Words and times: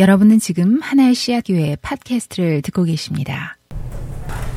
여러분은 0.00 0.38
지금 0.38 0.78
하나의 0.80 1.12
씨앗교회 1.12 1.76
팟캐스트를 1.82 2.62
듣고 2.62 2.84
계십니다. 2.84 3.58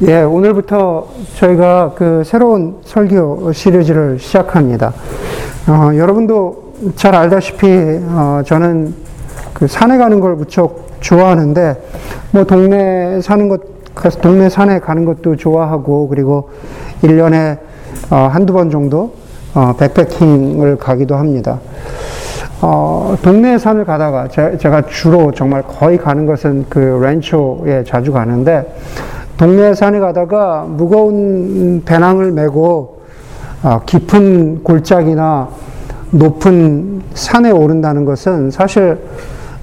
예, 0.03 0.21
오늘부터 0.21 1.09
저희가 1.35 1.95
그 1.97 2.23
새로운 2.25 2.79
설교 2.85 3.51
시리즈를 3.51 4.19
시작합니다. 4.19 4.93
어, 5.67 5.97
여러분도 5.97 6.93
잘 6.95 7.13
알다시피 7.13 7.67
어, 7.67 8.41
저는 8.45 8.95
그 9.53 9.67
산에 9.67 9.97
가는 9.97 10.21
걸 10.21 10.37
무척 10.37 10.87
좋아하는데 11.01 11.89
뭐 12.31 12.45
동네 12.45 13.19
사는 13.19 13.49
것 13.49 13.59
동네 14.21 14.47
산에 14.47 14.79
가는 14.79 15.03
것도 15.03 15.35
좋아하고 15.35 16.07
그리고 16.07 16.51
1년에 17.01 17.59
어, 18.11 18.29
한두 18.31 18.53
번 18.53 18.71
정도 18.71 19.13
어, 19.53 19.75
백패킹을 19.77 20.77
가기도 20.77 21.17
합니다. 21.17 21.59
어, 22.65 23.17
동네 23.21 23.57
산을 23.57 23.83
가다가 23.83 24.29
제, 24.29 24.57
가 24.69 24.81
주로 24.83 25.33
정말 25.33 25.63
거의 25.63 25.97
가는 25.97 26.25
것은 26.25 26.65
그 26.69 26.79
렌초에 26.79 27.83
자주 27.83 28.13
가는데 28.13 28.73
동네 29.35 29.73
산에 29.73 29.99
가다가 29.99 30.63
무거운 30.65 31.81
배낭을 31.83 32.31
메고 32.31 33.01
어, 33.63 33.81
깊은 33.85 34.63
골짜기나 34.63 35.49
높은 36.11 37.01
산에 37.13 37.51
오른다는 37.51 38.05
것은 38.05 38.49
사실 38.49 38.97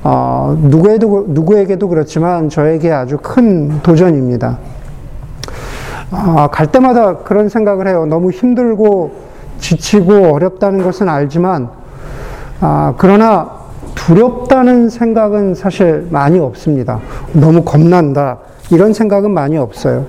어, 0.04 0.54
누구에도, 0.60 1.24
누구에게도 1.28 1.88
그렇지만 1.88 2.50
저에게 2.50 2.92
아주 2.92 3.16
큰 3.22 3.80
도전입니다. 3.82 4.58
어, 6.10 6.48
갈 6.52 6.66
때마다 6.66 7.16
그런 7.16 7.48
생각을 7.48 7.88
해요. 7.88 8.04
너무 8.04 8.30
힘들고 8.30 9.12
지치고 9.58 10.34
어렵다는 10.34 10.82
것은 10.82 11.08
알지만 11.08 11.79
아, 12.60 12.92
그러나 12.98 13.50
두렵다는 13.94 14.90
생각은 14.90 15.54
사실 15.54 16.06
많이 16.10 16.38
없습니다. 16.38 17.00
너무 17.32 17.62
겁난다. 17.64 18.38
이런 18.70 18.92
생각은 18.92 19.30
많이 19.30 19.56
없어요. 19.56 20.04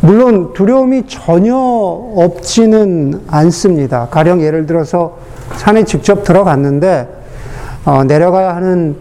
물론 0.00 0.52
두려움이 0.52 1.08
전혀 1.08 1.56
없지는 1.56 3.22
않습니다. 3.26 4.06
가령 4.08 4.40
예를 4.40 4.66
들어서 4.66 5.16
산에 5.56 5.84
직접 5.84 6.22
들어갔는데 6.22 7.08
어, 7.84 8.04
내려가야 8.04 8.54
하는 8.54 8.96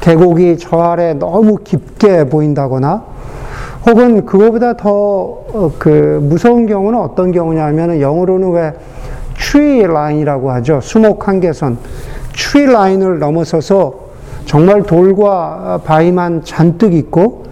계곡이 0.00 0.56
저 0.58 0.78
아래 0.78 1.12
너무 1.12 1.58
깊게 1.62 2.30
보인다거나 2.30 3.02
혹은 3.86 4.24
그거보다 4.24 4.76
더그 4.78 5.50
어, 5.52 6.24
무서운 6.24 6.66
경우는 6.66 6.98
어떤 6.98 7.32
경우냐면 7.32 8.00
영어로는 8.00 8.52
왜 8.52 8.72
tree 9.50 9.86
line이라고 9.86 10.50
하죠. 10.52 10.80
수목 10.82 11.26
한계선. 11.26 11.78
tree 12.36 12.66
line을 12.66 13.18
넘어서서 13.18 14.08
정말 14.44 14.82
돌과 14.82 15.80
바위만 15.84 16.44
잔뜩 16.44 16.92
있고 16.92 17.44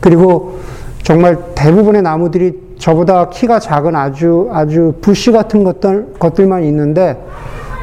그리고 0.00 0.58
정말 1.04 1.38
대부분의 1.54 2.02
나무들이 2.02 2.60
저보다 2.78 3.28
키가 3.28 3.60
작은 3.60 3.94
아주 3.94 4.48
아주 4.52 4.94
부시 5.00 5.30
같은 5.30 5.62
것들 5.62 6.14
것들만 6.18 6.64
있는데 6.64 7.24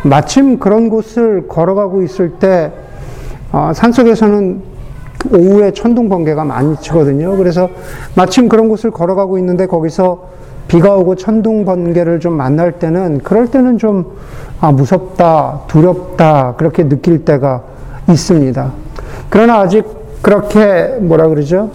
마침 0.03 0.59
그런 0.59 0.89
곳을 0.89 1.47
걸어가고 1.47 2.01
있을 2.01 2.31
때 2.39 2.73
어, 3.53 3.71
산속에서는 3.73 4.61
오후에 5.33 5.71
천둥 5.71 6.09
번개가 6.09 6.43
많이 6.43 6.75
치거든요. 6.77 7.37
그래서 7.37 7.69
마침 8.15 8.49
그런 8.49 8.67
곳을 8.67 8.91
걸어가고 8.91 9.37
있는데 9.37 9.65
거기서 9.65 10.40
비가 10.71 10.95
오고 10.95 11.15
천둥 11.15 11.65
번개를 11.65 12.21
좀 12.21 12.37
만날 12.37 12.71
때는 12.71 13.19
그럴 13.23 13.51
때는 13.51 13.77
좀 13.77 14.05
아, 14.61 14.71
무섭다, 14.71 15.63
두렵다 15.67 16.55
그렇게 16.55 16.87
느낄 16.87 17.25
때가 17.25 17.61
있습니다. 18.09 18.71
그러나 19.29 19.59
아직 19.59 19.85
그렇게 20.21 20.95
뭐라 21.01 21.27
그러죠? 21.27 21.71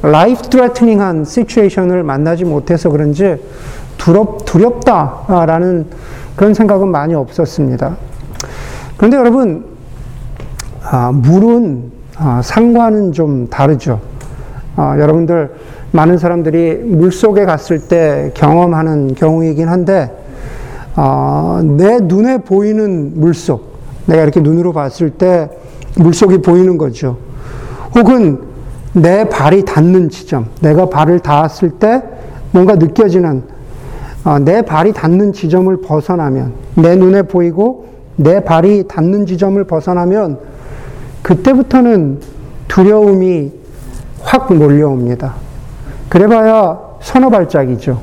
life 0.00 0.42
threatening한 0.42 1.24
situation을 1.24 2.04
만나지 2.04 2.44
못해서 2.44 2.88
그런지 2.88 3.34
두렵, 3.98 4.44
두렵다라는 4.44 5.86
그런 6.36 6.54
생각은 6.54 6.86
많이 6.86 7.16
없었습니다. 7.16 7.96
그런데 8.96 9.16
여러분, 9.16 9.64
아, 10.84 11.10
물은 11.10 11.90
아, 12.16 12.42
산과는 12.44 13.10
좀 13.10 13.48
다르죠. 13.50 14.00
아, 14.76 14.96
여러분들 15.00 15.50
많은 15.96 16.18
사람들이 16.18 16.74
물 16.74 17.10
속에 17.10 17.46
갔을 17.46 17.78
때 17.78 18.30
경험하는 18.34 19.14
경우이긴 19.14 19.66
한데, 19.68 20.12
어, 20.94 21.60
내 21.62 22.00
눈에 22.00 22.38
보이는 22.38 23.18
물 23.18 23.32
속, 23.32 23.76
내가 24.04 24.22
이렇게 24.22 24.40
눈으로 24.40 24.74
봤을 24.74 25.10
때 25.10 25.48
물속이 25.96 26.42
보이는 26.42 26.76
거죠. 26.76 27.16
혹은 27.94 28.40
내 28.92 29.26
발이 29.28 29.64
닿는 29.64 30.10
지점, 30.10 30.46
내가 30.60 30.90
발을 30.90 31.20
닿았을 31.20 31.70
때 31.70 32.02
뭔가 32.52 32.76
느껴지는 32.76 33.42
어, 34.24 34.38
내 34.38 34.60
발이 34.62 34.92
닿는 34.92 35.32
지점을 35.32 35.74
벗어나면, 35.80 36.52
내 36.74 36.94
눈에 36.96 37.22
보이고 37.22 37.86
내 38.16 38.40
발이 38.40 38.86
닿는 38.86 39.24
지점을 39.24 39.62
벗어나면 39.64 40.38
그때부터는 41.22 42.20
두려움이 42.68 43.52
확 44.20 44.52
몰려옵니다. 44.52 45.45
그래봐야 46.08 46.78
서너 47.00 47.30
발짝이죠. 47.30 48.00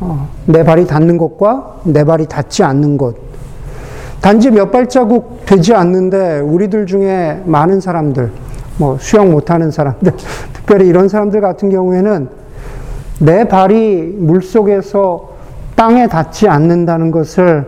어, 0.00 0.28
내 0.46 0.64
발이 0.64 0.86
닿는 0.86 1.18
곳과 1.18 1.80
내 1.84 2.04
발이 2.04 2.26
닿지 2.26 2.62
않는 2.62 2.96
곳. 2.96 3.16
단지 4.20 4.50
몇 4.50 4.70
발자국 4.70 5.44
되지 5.44 5.74
않는데 5.74 6.40
우리들 6.40 6.86
중에 6.86 7.42
많은 7.44 7.80
사람들, 7.80 8.30
뭐 8.78 8.96
수영 8.98 9.30
못하는 9.30 9.70
사람들, 9.70 10.12
특별히 10.54 10.88
이런 10.88 11.08
사람들 11.08 11.40
같은 11.40 11.70
경우에는 11.70 12.28
내 13.20 13.46
발이 13.46 14.16
물 14.18 14.42
속에서 14.42 15.34
땅에 15.76 16.06
닿지 16.08 16.48
않는다는 16.48 17.10
것을 17.10 17.66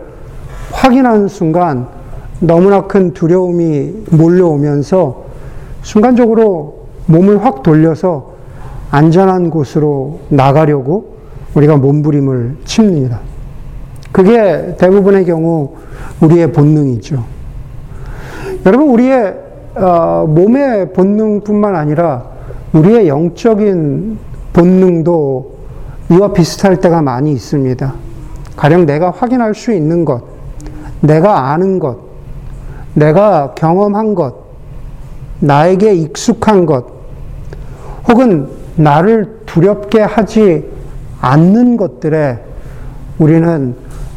확인하는 0.71 1.27
순간 1.27 1.87
너무나 2.39 2.87
큰 2.87 3.13
두려움이 3.13 4.05
몰려오면서 4.11 5.25
순간적으로 5.81 6.87
몸을 7.05 7.43
확 7.43 7.63
돌려서 7.63 8.36
안전한 8.91 9.49
곳으로 9.49 10.19
나가려고 10.29 11.17
우리가 11.53 11.77
몸부림을 11.77 12.57
칩니다. 12.65 13.19
그게 14.11 14.75
대부분의 14.77 15.25
경우 15.25 15.75
우리의 16.21 16.51
본능이죠. 16.51 17.23
여러분, 18.65 18.89
우리의 18.89 19.35
어, 19.75 20.25
몸의 20.27 20.93
본능뿐만 20.93 21.75
아니라 21.75 22.25
우리의 22.73 23.07
영적인 23.07 24.17
본능도 24.53 25.57
이와 26.11 26.33
비슷할 26.33 26.77
때가 26.77 27.01
많이 27.01 27.31
있습니다. 27.31 27.93
가령 28.55 28.85
내가 28.85 29.11
확인할 29.11 29.53
수 29.53 29.71
있는 29.71 30.03
것, 30.03 30.23
내가 31.01 31.51
아는 31.51 31.77
것, 31.77 31.97
내가 32.95 33.53
경험한 33.53 34.15
것, 34.15 34.33
나에게 35.39 35.93
익숙한 35.93 36.65
것, 36.65 36.85
혹은 38.07 38.47
나를 38.77 39.39
두렵게 39.45 40.01
하지 40.01 40.65
않는 41.19 41.77
것들에 41.77 42.39
우리는 43.17 43.75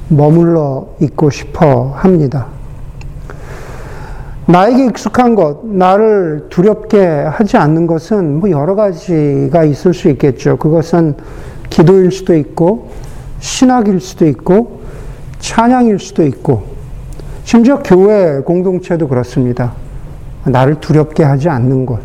머물러 0.08 0.88
있고 1.00 1.30
싶어 1.30 1.92
합니다. 1.96 2.46
나에게 4.46 4.86
익숙한 4.86 5.34
것, 5.36 5.64
나를 5.64 6.46
두렵게 6.50 6.98
하지 6.98 7.56
않는 7.56 7.86
것은 7.86 8.40
뭐 8.40 8.50
여러 8.50 8.74
가지가 8.74 9.64
있을 9.64 9.94
수 9.94 10.08
있겠죠. 10.10 10.56
그것은 10.56 11.14
기도일 11.70 12.10
수도 12.10 12.34
있고, 12.36 12.90
신학일 13.38 14.00
수도 14.00 14.26
있고, 14.26 14.80
찬양일 15.38 16.00
수도 16.00 16.26
있고, 16.26 16.64
심지어 17.44 17.80
교회 17.82 18.40
공동체도 18.40 19.06
그렇습니다. 19.06 19.72
나를 20.44 20.80
두렵게 20.80 21.22
하지 21.22 21.48
않는 21.48 21.86
것. 21.86 22.00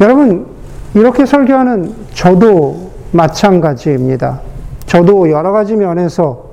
여러분, 0.00 0.46
이렇게 0.94 1.26
설교하는 1.26 1.92
저도 2.14 2.90
마찬가지입니다. 3.12 4.40
저도 4.86 5.30
여러 5.30 5.52
가지 5.52 5.76
면에서 5.76 6.44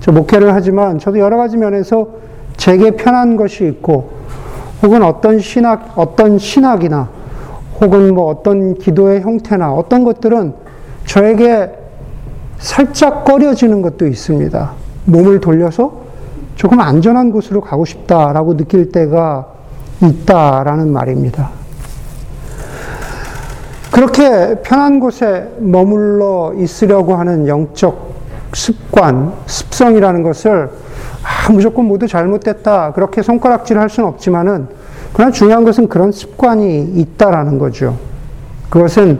저 0.00 0.12
목회를 0.12 0.54
하지만 0.54 0.98
저도 0.98 1.18
여러 1.18 1.36
가지 1.36 1.56
면에서 1.56 2.08
제게 2.56 2.92
편한 2.92 3.36
것이 3.36 3.66
있고 3.66 4.10
혹은 4.82 5.02
어떤 5.02 5.38
신학, 5.38 5.92
어떤 5.96 6.38
신학이나 6.38 7.08
혹은 7.80 8.14
뭐 8.14 8.26
어떤 8.26 8.74
기도의 8.74 9.22
형태나 9.22 9.72
어떤 9.72 10.04
것들은 10.04 10.54
저에게 11.06 11.70
살짝 12.58 13.24
꺼려지는 13.24 13.82
것도 13.82 14.06
있습니다. 14.06 14.72
몸을 15.04 15.40
돌려서 15.40 16.06
조금 16.54 16.80
안전한 16.80 17.30
곳으로 17.30 17.60
가고 17.60 17.84
싶다라고 17.84 18.56
느낄 18.56 18.90
때가 18.90 19.46
있다라는 20.02 20.92
말입니다. 20.92 21.65
그렇게 23.96 24.56
편한 24.62 25.00
곳에 25.00 25.48
머물러 25.58 26.52
있으려고 26.58 27.14
하는 27.14 27.48
영적 27.48 28.14
습관, 28.52 29.32
습성이라는 29.46 30.22
것을 30.22 30.68
아, 31.22 31.50
무조건 31.50 31.86
모두 31.86 32.06
잘못됐다. 32.06 32.92
그렇게 32.92 33.22
손가락질 33.22 33.78
할 33.78 33.88
수는 33.88 34.10
없지만은 34.10 34.68
그러나 35.14 35.32
중요한 35.32 35.64
것은 35.64 35.88
그런 35.88 36.12
습관이 36.12 36.92
있다라는 36.94 37.58
거죠. 37.58 37.96
그것은 38.68 39.18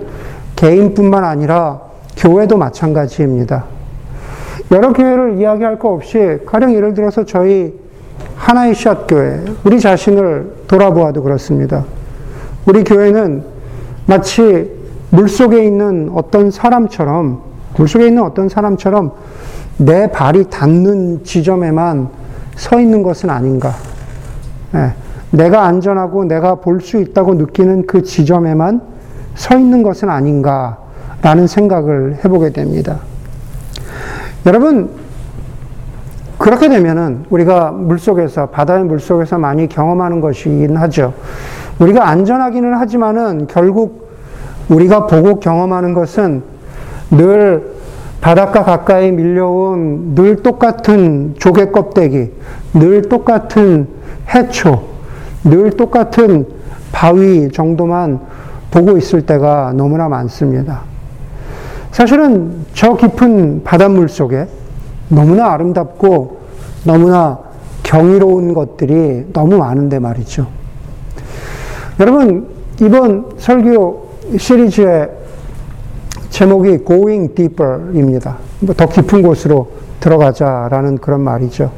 개인뿐만 0.56 1.24
아니라 1.24 1.80
교회도 2.18 2.58
마찬가지입니다. 2.58 3.64
여러 4.72 4.92
교회를 4.92 5.38
이야기할 5.38 5.78
거 5.78 5.94
없이 5.94 6.40
가령 6.44 6.74
예를 6.74 6.92
들어서 6.92 7.24
저희 7.24 7.72
하나의 8.36 8.74
샷 8.74 9.06
교회, 9.06 9.42
우리 9.64 9.80
자신을 9.80 10.52
돌아보아도 10.68 11.22
그렇습니다. 11.22 11.86
우리 12.66 12.84
교회는 12.84 13.55
마치 14.06 14.72
물 15.10 15.28
속에 15.28 15.64
있는 15.64 16.10
어떤 16.14 16.50
사람처럼, 16.50 17.40
물 17.76 17.88
속에 17.88 18.06
있는 18.06 18.22
어떤 18.22 18.48
사람처럼 18.48 19.12
내 19.78 20.10
발이 20.10 20.48
닿는 20.50 21.24
지점에만 21.24 22.08
서 22.56 22.80
있는 22.80 23.02
것은 23.02 23.28
아닌가. 23.30 23.74
예, 24.74 24.92
내가 25.30 25.64
안전하고 25.64 26.24
내가 26.24 26.56
볼 26.56 26.80
수 26.80 27.00
있다고 27.00 27.34
느끼는 27.34 27.86
그 27.86 28.02
지점에만 28.02 28.80
서 29.34 29.58
있는 29.58 29.82
것은 29.82 30.08
아닌가라는 30.08 31.46
생각을 31.46 32.18
해보게 32.24 32.50
됩니다. 32.50 33.00
여러분, 34.46 34.90
그렇게 36.38 36.68
되면은 36.68 37.26
우리가 37.30 37.72
물속에서, 37.72 38.46
바다의 38.46 38.84
물속에서 38.84 39.38
많이 39.38 39.68
경험하는 39.68 40.20
것이긴 40.20 40.76
하죠. 40.76 41.12
우리가 41.78 42.08
안전하기는 42.08 42.74
하지만은 42.74 43.46
결국 43.46 44.08
우리가 44.68 45.06
보고 45.06 45.40
경험하는 45.40 45.94
것은 45.94 46.42
늘 47.10 47.76
바닷가 48.20 48.64
가까이 48.64 49.12
밀려온 49.12 50.14
늘 50.14 50.42
똑같은 50.42 51.34
조개 51.38 51.66
껍데기, 51.66 52.32
늘 52.74 53.02
똑같은 53.02 53.88
해초, 54.34 54.82
늘 55.44 55.70
똑같은 55.70 56.46
바위 56.90 57.50
정도만 57.50 58.20
보고 58.70 58.96
있을 58.96 59.22
때가 59.22 59.72
너무나 59.76 60.08
많습니다. 60.08 60.82
사실은 61.92 62.64
저 62.74 62.94
깊은 62.96 63.62
바닷물 63.64 64.08
속에 64.08 64.48
너무나 65.08 65.52
아름답고 65.52 66.38
너무나 66.84 67.38
경이로운 67.82 68.54
것들이 68.54 69.26
너무 69.32 69.58
많은데 69.58 69.98
말이죠. 69.98 70.46
여러분, 71.98 72.46
이번 72.78 73.24
설교 73.38 74.08
시리즈의 74.36 75.08
제목이 76.28 76.84
Going 76.84 77.34
Deeper입니다. 77.34 78.36
뭐더 78.60 78.86
깊은 78.86 79.22
곳으로 79.22 79.68
들어가자라는 80.00 80.98
그런 80.98 81.22
말이죠. 81.22 81.70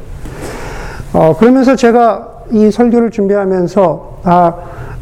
어, 1.13 1.37
그러면서 1.39 1.77
제가 1.77 2.43
이 2.51 2.69
설교를 2.69 3.13
준비하면서, 3.13 4.19
아, 4.25 4.55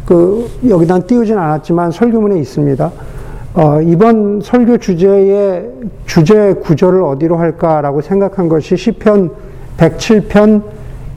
그, 0.05 0.51
여기다 0.69 0.99
띄우진 0.99 1.39
않았지만 1.39 1.93
설교문에 1.93 2.39
있습니다. 2.39 2.93
어, 3.55 3.81
이번 3.81 4.43
설교 4.43 4.77
주제의 4.77 5.71
주제 6.05 6.53
구절을 6.53 7.03
어디로 7.03 7.39
할까라고 7.39 8.03
생각한 8.03 8.51
것이 8.51 8.77
시편 8.77 9.31
107편 9.79 10.63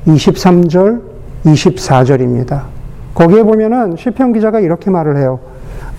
23절, 0.08 1.02
24절입니다. 1.44 2.79
거기에 3.20 3.44
보면은 3.44 3.98
시편 3.98 4.32
기자가 4.32 4.62
이렇게 4.62 4.90
말을 4.90 5.18
해요. 5.18 5.42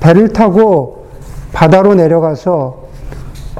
배를 0.01 0.31
타고 0.31 1.05
바다로 1.53 1.95
내려가서 1.95 2.85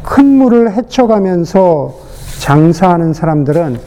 큰 0.03 0.25
물을 0.25 0.73
헤쳐가면서 0.73 1.95
장사하는 2.39 3.13
사람들은 3.13 3.79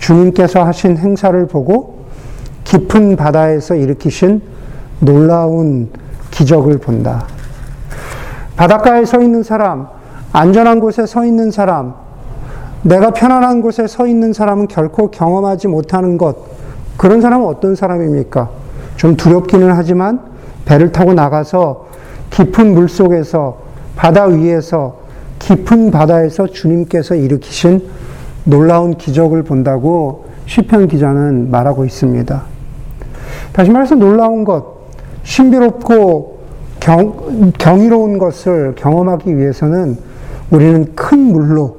주님께서 0.00 0.64
하신 0.64 0.96
행사를 0.96 1.46
보고 1.46 2.06
깊은 2.64 3.14
바다에서 3.14 3.76
일으키신 3.76 4.42
놀라운 4.98 5.90
기적을 6.32 6.78
본다. 6.78 7.24
바닷가에 8.56 9.04
서 9.04 9.22
있는 9.22 9.44
사람, 9.44 9.86
안전한 10.32 10.80
곳에 10.80 11.06
서 11.06 11.24
있는 11.24 11.52
사람, 11.52 11.94
내가 12.82 13.12
편안한 13.12 13.62
곳에 13.62 13.86
서 13.86 14.08
있는 14.08 14.32
사람은 14.32 14.66
결코 14.66 15.12
경험하지 15.12 15.68
못하는 15.68 16.18
것. 16.18 16.36
그런 16.96 17.20
사람은 17.20 17.46
어떤 17.46 17.76
사람입니까? 17.76 18.66
좀 18.98 19.16
두렵기는 19.16 19.70
하지만 19.72 20.20
배를 20.66 20.92
타고 20.92 21.14
나가서 21.14 21.86
깊은 22.30 22.74
물 22.74 22.88
속에서 22.88 23.60
바다 23.96 24.24
위에서 24.26 24.98
깊은 25.38 25.90
바다에서 25.90 26.48
주님께서 26.48 27.14
일으키신 27.14 27.88
놀라운 28.44 28.94
기적을 28.94 29.44
본다고 29.44 30.26
시편 30.46 30.88
기자는 30.88 31.50
말하고 31.50 31.84
있습니다. 31.84 32.42
다시 33.52 33.70
말해서 33.70 33.94
놀라운 33.94 34.44
것, 34.44 34.64
신비롭고 35.22 36.38
경, 36.80 37.52
경이로운 37.56 38.18
것을 38.18 38.74
경험하기 38.76 39.36
위해서는 39.36 39.96
우리는 40.50 40.94
큰 40.96 41.18
물로 41.18 41.78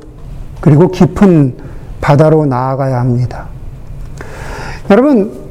그리고 0.62 0.90
깊은 0.90 1.56
바다로 2.00 2.46
나아가야 2.46 3.00
합니다. 3.00 3.48
여러분, 4.90 5.49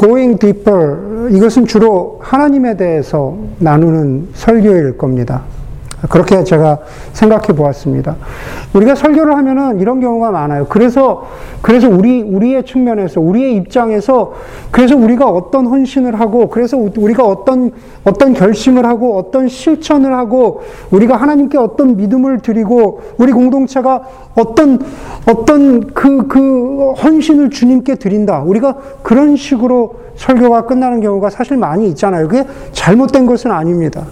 going 0.00 0.38
deeper, 0.38 1.28
이것은 1.30 1.66
주로 1.66 2.18
하나님에 2.22 2.76
대해서 2.76 3.36
나누는 3.58 4.28
설교일 4.34 4.96
겁니다. 4.96 5.42
그렇게 6.08 6.42
제가 6.44 6.78
생각해 7.12 7.48
보았습니다. 7.48 8.16
우리가 8.72 8.94
설교를 8.94 9.36
하면은 9.36 9.80
이런 9.80 10.00
경우가 10.00 10.30
많아요. 10.30 10.66
그래서, 10.68 11.26
그래서 11.60 11.88
우리, 11.88 12.22
우리의 12.22 12.64
측면에서, 12.64 13.20
우리의 13.20 13.56
입장에서, 13.56 14.32
그래서 14.70 14.96
우리가 14.96 15.28
어떤 15.28 15.66
헌신을 15.66 16.18
하고, 16.18 16.48
그래서 16.48 16.76
우리가 16.76 17.26
어떤, 17.26 17.72
어떤 18.04 18.32
결심을 18.32 18.86
하고, 18.86 19.18
어떤 19.18 19.48
실천을 19.48 20.14
하고, 20.14 20.62
우리가 20.90 21.16
하나님께 21.16 21.58
어떤 21.58 21.96
믿음을 21.96 22.40
드리고, 22.40 23.02
우리 23.18 23.32
공동체가 23.32 24.02
어떤, 24.34 24.78
어떤 25.28 25.86
그, 25.92 26.26
그 26.28 26.92
헌신을 26.92 27.50
주님께 27.50 27.96
드린다. 27.96 28.40
우리가 28.40 28.76
그런 29.02 29.36
식으로 29.36 29.96
설교가 30.16 30.66
끝나는 30.66 31.00
경우가 31.00 31.30
사실 31.30 31.56
많이 31.56 31.88
있잖아요. 31.88 32.28
그게 32.28 32.46
잘못된 32.72 33.26
것은 33.26 33.50
아닙니다. 33.50 34.04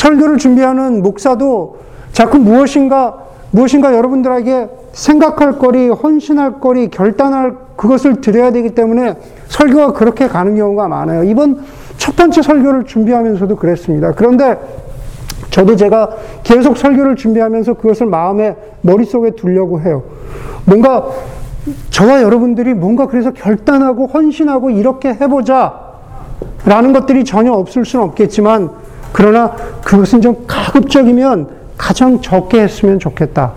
설교를 0.00 0.38
준비하는 0.38 1.02
목사도 1.02 1.76
자꾸 2.12 2.38
무엇인가, 2.38 3.18
무엇인가 3.50 3.94
여러분들에게 3.94 4.68
생각할 4.92 5.58
거리, 5.58 5.90
헌신할 5.90 6.58
거리, 6.58 6.88
결단할 6.88 7.54
그것을 7.76 8.22
드려야 8.22 8.50
되기 8.50 8.70
때문에 8.70 9.16
설교가 9.48 9.92
그렇게 9.92 10.26
가는 10.26 10.56
경우가 10.56 10.88
많아요. 10.88 11.24
이번 11.24 11.64
첫 11.98 12.16
번째 12.16 12.40
설교를 12.40 12.84
준비하면서도 12.84 13.56
그랬습니다. 13.56 14.12
그런데 14.12 14.58
저도 15.50 15.76
제가 15.76 16.16
계속 16.44 16.78
설교를 16.78 17.16
준비하면서 17.16 17.74
그것을 17.74 18.06
마음에, 18.06 18.56
머릿속에 18.80 19.32
두려고 19.32 19.82
해요. 19.82 20.02
뭔가 20.64 21.08
저와 21.90 22.22
여러분들이 22.22 22.72
뭔가 22.72 23.06
그래서 23.06 23.32
결단하고 23.32 24.06
헌신하고 24.06 24.70
이렇게 24.70 25.10
해보자 25.10 25.78
라는 26.64 26.94
것들이 26.94 27.24
전혀 27.24 27.52
없을 27.52 27.84
수는 27.84 28.06
없겠지만 28.06 28.70
그러나 29.12 29.54
그것은 29.84 30.20
좀 30.20 30.44
가급적이면 30.46 31.48
가장 31.76 32.20
적게 32.20 32.62
했으면 32.62 32.98
좋겠다. 32.98 33.52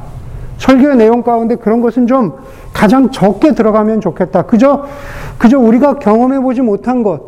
설교의 0.57 0.95
내용 0.98 1.24
가운데 1.24 1.55
그런 1.55 1.81
것은 1.81 2.07
좀 2.07 2.33
가장 2.72 3.12
적게 3.12 3.53
들어가면 3.53 4.01
좋겠다. 4.01 4.43
그저, 4.43 4.86
그저 5.38 5.60
우리가 5.60 5.95
경험해 5.95 6.39
보지 6.39 6.62
못한 6.62 7.03
것, 7.03 7.22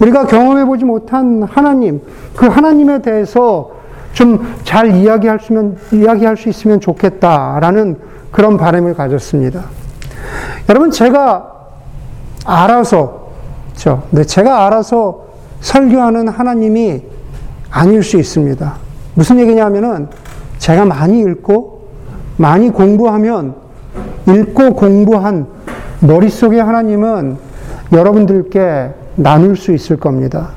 우리가 0.00 0.26
경험해 0.26 0.64
보지 0.64 0.84
못한 0.84 1.42
하나님, 1.42 2.00
그 2.36 2.46
하나님에 2.46 3.02
대해서 3.02 3.70
좀 4.12 4.62
잘 4.64 4.94
이야기할 4.94 5.38
수, 5.40 5.74
이야기할 5.92 6.36
수 6.36 6.48
있으면 6.48 6.80
좋겠다라는 6.80 7.96
그런 8.30 8.56
바람을 8.56 8.94
가졌습니다. 8.94 9.64
여러분, 10.68 10.90
제가 10.90 11.50
알아서, 12.46 13.28
그렇죠? 13.70 14.04
네, 14.10 14.24
제가 14.24 14.66
알아서 14.66 15.26
설교하는 15.60 16.28
하나님이 16.28 17.02
아닐 17.72 18.02
수 18.02 18.18
있습니다. 18.18 18.74
무슨 19.14 19.40
얘기냐면은 19.40 20.08
제가 20.58 20.84
많이 20.84 21.20
읽고 21.20 21.88
많이 22.36 22.70
공부하면 22.70 23.54
읽고 24.28 24.74
공부한 24.74 25.46
머릿속에 26.00 26.60
하나님은 26.60 27.36
여러분들께 27.92 28.90
나눌 29.16 29.56
수 29.56 29.72
있을 29.72 29.96
겁니다. 29.96 30.50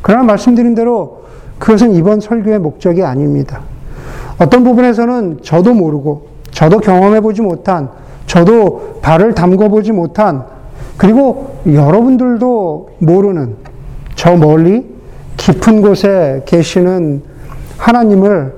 그러나 0.00 0.22
말씀드린 0.22 0.74
대로 0.74 1.24
그것은 1.58 1.94
이번 1.94 2.20
설교의 2.20 2.58
목적이 2.60 3.02
아닙니다. 3.02 3.60
어떤 4.38 4.64
부분에서는 4.64 5.40
저도 5.42 5.74
모르고 5.74 6.28
저도 6.50 6.78
경험해 6.78 7.20
보지 7.20 7.42
못한 7.42 7.88
저도 8.26 8.98
발을 9.02 9.34
담궈 9.34 9.68
보지 9.68 9.92
못한 9.92 10.44
그리고 10.96 11.58
여러분들도 11.66 12.90
모르는 12.98 13.56
저 14.14 14.36
멀리 14.36 14.93
깊은 15.44 15.82
곳에 15.82 16.42
계시는 16.46 17.22
하나님을 17.76 18.54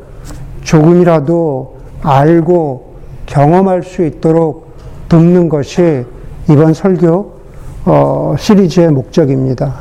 조금이라도 0.62 1.78
알고 2.00 2.94
경험할 3.26 3.82
수 3.82 4.04
있도록 4.04 4.76
돕는 5.08 5.48
것이 5.48 6.04
이번 6.48 6.74
설교 6.74 7.32
어, 7.86 8.36
시리즈의 8.38 8.92
목적입니다. 8.92 9.74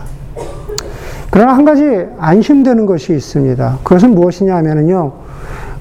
그러나 1.29 1.53
한 1.53 1.63
가지 1.63 2.07
안심되는 2.17 2.87
것이 2.87 3.13
있습니다. 3.13 3.79
그것은 3.83 4.15
무엇이냐 4.15 4.55
하면요. 4.55 5.13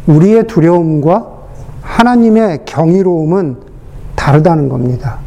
우리의 0.06 0.46
두려움과 0.46 1.26
하나님의 1.80 2.66
경이로움은 2.66 3.56
다르다는 4.14 4.68
겁니다. 4.68 5.20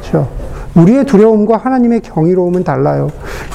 그렇죠? 0.00 0.30
우리의 0.76 1.04
두려움과 1.04 1.58
하나님의 1.58 2.00
경이로움은 2.00 2.64
달라요. 2.64 3.10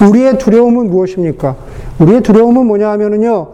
우리의 0.08 0.38
두려움은 0.38 0.92
무엇입니까? 0.92 1.56
우리의 2.02 2.22
두려움은 2.22 2.66
뭐냐 2.66 2.90
하면은요. 2.92 3.48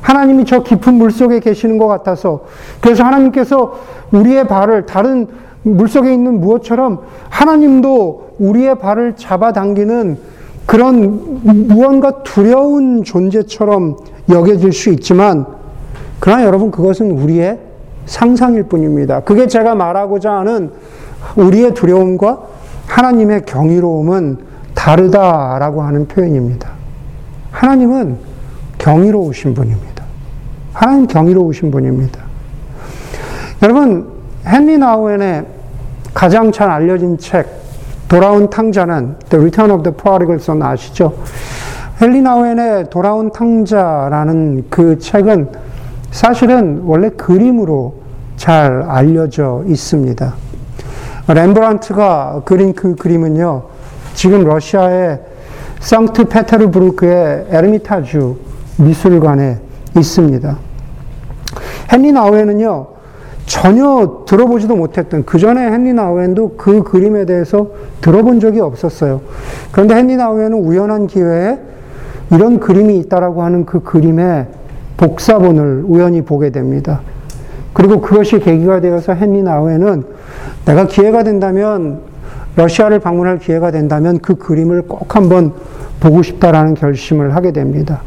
하나님이 0.00 0.44
저 0.46 0.62
깊은 0.62 0.94
물 0.94 1.10
속에 1.10 1.40
계시는 1.40 1.78
것 1.78 1.86
같아서 1.86 2.40
그래서 2.80 3.04
하나님께서 3.04 3.74
우리의 4.12 4.48
발을 4.48 4.86
다른 4.86 5.26
물 5.62 5.88
속에 5.88 6.12
있는 6.12 6.40
무엇처럼 6.40 7.00
하나님도 7.28 8.36
우리의 8.38 8.78
발을 8.78 9.16
잡아당기는 9.16 10.18
그런 10.64 11.40
무언가 11.42 12.22
두려운 12.22 13.04
존재처럼 13.04 13.96
여겨질 14.30 14.72
수 14.72 14.90
있지만 14.90 15.44
그러나 16.18 16.44
여러분 16.44 16.70
그것은 16.70 17.10
우리의 17.10 17.58
상상일 18.06 18.64
뿐입니다. 18.64 19.20
그게 19.20 19.46
제가 19.46 19.74
말하고자 19.74 20.32
하는 20.32 20.70
우리의 21.36 21.74
두려움과 21.74 22.40
하나님의 22.86 23.44
경이로움은 23.44 24.38
다르다라고 24.74 25.82
하는 25.82 26.08
표현입니다. 26.08 26.79
하나님은 27.60 28.16
경이로우신 28.78 29.52
분입니다. 29.52 30.02
하나님 30.72 31.06
경이로우신 31.06 31.70
분입니다. 31.70 32.18
여러분, 33.62 34.10
헨리 34.46 34.78
나우엔의 34.78 35.44
가장 36.14 36.52
잘 36.52 36.70
알려진 36.70 37.18
책, 37.18 37.46
돌아온 38.08 38.48
탕자는 38.48 39.16
The 39.28 39.42
Return 39.42 39.70
of 39.72 39.82
the 39.82 39.94
Prodigal 39.94 40.40
Son 40.40 40.62
아시죠? 40.62 41.18
헨리 42.00 42.22
나우엔의 42.22 42.88
돌아온 42.88 43.30
탕자라는 43.30 44.68
그 44.70 44.98
책은 44.98 45.50
사실은 46.12 46.80
원래 46.86 47.10
그림으로 47.10 47.96
잘 48.38 48.84
알려져 48.88 49.64
있습니다. 49.66 50.32
렘브란트가 51.28 52.40
그린 52.46 52.72
그 52.72 52.96
그림은요, 52.96 53.64
지금 54.14 54.44
러시아의 54.44 55.29
상트 55.80 56.24
페테르부르크의 56.24 57.46
에르미타주 57.50 58.36
미술관에 58.78 59.58
있습니다. 59.96 60.58
헨리 61.92 62.12
나우엔은요, 62.12 62.86
전혀 63.46 64.24
들어보지도 64.26 64.76
못했던, 64.76 65.24
그 65.24 65.38
전에 65.38 65.72
헨리 65.72 65.92
나우엔도 65.92 66.54
그 66.56 66.84
그림에 66.84 67.24
대해서 67.24 67.68
들어본 68.00 68.38
적이 68.40 68.60
없었어요. 68.60 69.22
그런데 69.72 69.98
헨리 69.98 70.16
나우엔은 70.16 70.52
우연한 70.54 71.08
기회에 71.08 71.58
이런 72.30 72.60
그림이 72.60 72.96
있다라고 72.98 73.42
하는 73.42 73.66
그 73.66 73.82
그림의 73.82 74.46
복사본을 74.98 75.84
우연히 75.88 76.22
보게 76.22 76.50
됩니다. 76.50 77.00
그리고 77.72 78.00
그것이 78.00 78.38
계기가 78.38 78.80
되어서 78.80 79.14
헨리 79.14 79.42
나우엔은 79.42 80.04
내가 80.66 80.86
기회가 80.86 81.24
된다면 81.24 82.09
러시아를 82.56 82.98
방문할 82.98 83.38
기회가 83.38 83.70
된다면 83.70 84.18
그 84.20 84.34
그림을 84.36 84.82
꼭 84.82 85.14
한번 85.14 85.52
보고 86.00 86.22
싶다라는 86.22 86.74
결심을 86.74 87.34
하게 87.34 87.52
됩니다. 87.52 88.00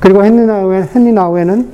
그리고 0.00 0.24
헨리 0.24 0.46
나우엔, 0.46 0.88
헨리 0.94 1.12
나우엔은 1.12 1.68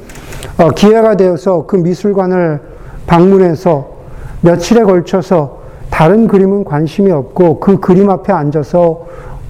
어, 0.59 0.71
기회가 0.71 1.17
되어서 1.17 1.67
그 1.67 1.77
미술관을 1.77 2.61
방문해서 3.07 3.89
며칠에 4.41 4.83
걸쳐서 4.83 5.63
다른 5.91 6.27
그림은 6.27 6.65
관심이 6.65 7.11
없고 7.11 7.61
그 7.61 7.79
그림 7.81 8.11
앞에 8.11 8.33
앉아서 8.33 9.07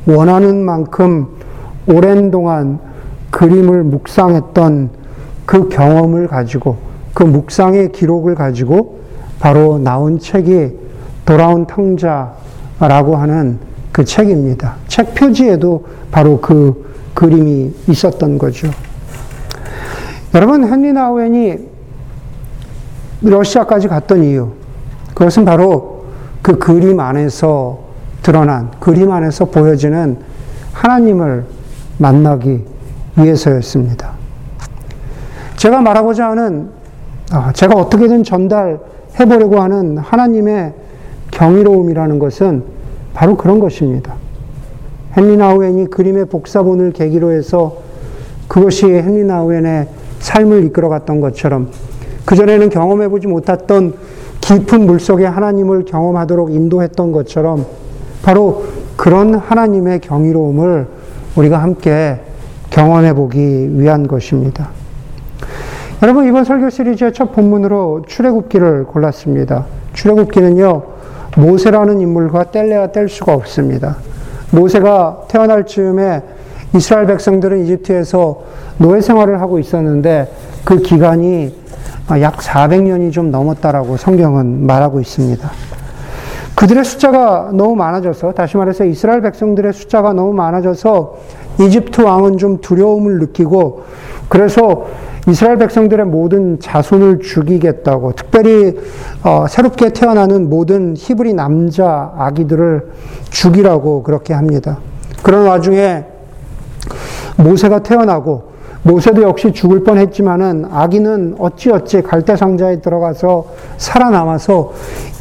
원하는 0.07 0.65
만큼 0.65 1.29
오랜 1.87 2.31
동안 2.31 2.79
그림을 3.31 3.83
묵상했던 3.85 4.91
그 5.47 5.69
경험을 5.69 6.27
가지고 6.27 6.77
그 7.13 7.23
묵상의 7.23 7.93
기록을 7.93 8.35
가지고 8.35 9.01
바로 9.41 9.79
나온 9.79 10.19
책이 10.19 10.84
돌아온 11.25 11.67
탕자라고 11.67 13.17
하는 13.17 13.59
그 13.93 14.05
책입니다. 14.05 14.77
책 14.89 15.15
표지에도 15.15 15.87
바로 16.11 16.41
그 16.41 16.93
그림이 17.15 17.75
있었던 17.89 18.39
거죠. 18.39 18.69
여러분, 20.35 20.65
헨리 20.65 20.93
나우엔이 20.93 21.59
러시아까지 23.23 23.89
갔던 23.89 24.25
이유, 24.25 24.51
그것은 25.15 25.45
바로 25.45 26.07
그 26.43 26.59
그림 26.59 27.01
안에서 27.01 27.79
드러난, 28.23 28.71
그림 28.81 29.13
안에서 29.13 29.47
보여지는 29.47 30.19
하나님을 30.73 31.47
만나기 31.99 32.65
위해서였습니다. 33.17 34.11
제가 35.57 35.81
말하고자 35.81 36.31
하는, 36.31 36.71
아, 37.31 37.53
제가 37.53 37.79
어떻게든 37.81 38.25
전달해보려고 38.25 39.61
하는 39.61 39.99
하나님의 39.99 40.75
경이로움이라는 41.35 42.19
것은 42.19 42.63
바로 43.13 43.37
그런 43.37 43.61
것입니다. 43.61 44.15
헨리 45.17 45.37
나우엔이 45.37 45.87
그림의 45.87 46.27
복사본을 46.27 46.93
계기로 46.93 47.33
해서 47.33 47.77
그것이 48.49 48.87
헨리 48.87 49.25
나우엔의 49.25 49.89
삶을 50.19 50.65
이끌어갔던 50.65 51.21
것처럼 51.21 51.69
그전에는 52.25 52.71
경험해보지 52.71 53.27
못했던 53.27 53.95
깊은 54.41 54.87
물속에 54.87 55.25
하나님을 55.25 55.85
경험하도록 55.85 56.53
인도했던 56.53 57.13
것처럼 57.13 57.67
바로 58.23 58.65
그런 58.97 59.35
하나님의 59.35 60.01
경이로움을 60.01 60.87
우리가 61.37 61.59
함께 61.59 62.21
경험해 62.71 63.15
보기 63.15 63.81
위한 63.81 64.07
것입니다. 64.07 64.71
여러분, 66.03 66.27
이번 66.27 66.45
설교 66.45 66.71
시리즈의 66.71 67.13
첫 67.13 67.33
본문으로 67.33 68.05
출애굽기를 68.07 68.85
골랐습니다. 68.85 69.67
출애굽기는요, 69.95 70.94
모세라는 71.37 72.01
인물과 72.01 72.45
뗄래야 72.45 72.89
뗄 72.89 73.09
수가 73.09 73.35
없습니다. 73.35 73.97
모세가 74.51 75.23
태어날 75.29 75.67
즈음에 75.67 76.23
이스라엘 76.75 77.07
백성들은 77.07 77.65
이집트에서 77.65 78.43
노예 78.79 79.01
생활을 79.01 79.41
하고 79.41 79.59
있었는데 79.59 80.33
그 80.65 80.79
기간이 80.79 81.55
약 82.21 82.37
400년이 82.37 83.13
좀 83.13 83.31
넘었다라고 83.31 83.97
성경은 83.97 84.67
말하고 84.67 85.01
있습니다. 85.01 85.51
그들의 86.55 86.85
숫자가 86.85 87.51
너무 87.53 87.75
많아져서, 87.75 88.33
다시 88.33 88.57
말해서 88.57 88.85
이스라엘 88.85 89.21
백성들의 89.23 89.73
숫자가 89.73 90.13
너무 90.13 90.33
많아져서 90.35 91.17
이집트 91.61 92.01
왕은 92.01 92.39
좀 92.39 92.61
두려움을 92.61 93.19
느끼고, 93.19 93.83
그래서 94.29 94.87
이스라엘 95.29 95.57
백성들의 95.59 96.07
모든 96.07 96.61
자손을 96.61 97.21
죽이겠다고, 97.21 98.13
특별히 98.13 98.77
어, 99.23 99.47
새롭게 99.49 99.91
태어나는 99.91 100.51
모든 100.51 100.95
히브리 100.97 101.33
남자 101.33 102.13
아기들을 102.17 102.91
죽이라고 103.31 104.03
그렇게 104.03 104.35
합니다. 104.35 104.79
그런 105.23 105.47
와중에 105.47 106.05
모세가 107.37 107.83
태어나고 107.83 108.55
모세도 108.83 109.23
역시 109.23 109.53
죽을 109.53 109.83
뻔했지만은 109.83 110.67
아기는 110.71 111.37
어찌어찌 111.39 112.03
갈대 112.03 112.37
상자에 112.37 112.83
들어가서 112.83 113.47
살아남아서 113.79 114.73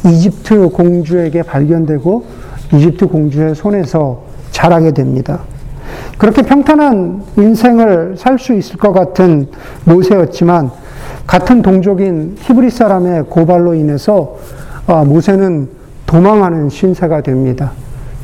이집트 0.04 0.68
공주에게 0.68 1.42
발견되고 1.42 2.24
이집트 2.74 3.06
공주의 3.06 3.54
손에서 3.54 4.20
자라게 4.50 4.92
됩니다. 4.92 5.40
그렇게 6.24 6.40
평탄한 6.40 7.22
인생을 7.36 8.14
살 8.16 8.38
수 8.38 8.54
있을 8.54 8.78
것 8.78 8.92
같은 8.92 9.46
모세였지만 9.84 10.70
같은 11.26 11.60
동족인 11.60 12.36
히브리 12.40 12.70
사람의 12.70 13.24
고발로 13.24 13.74
인해서 13.74 14.36
아, 14.86 15.04
모세는 15.04 15.68
도망하는 16.06 16.70
신세가 16.70 17.20
됩니다. 17.20 17.72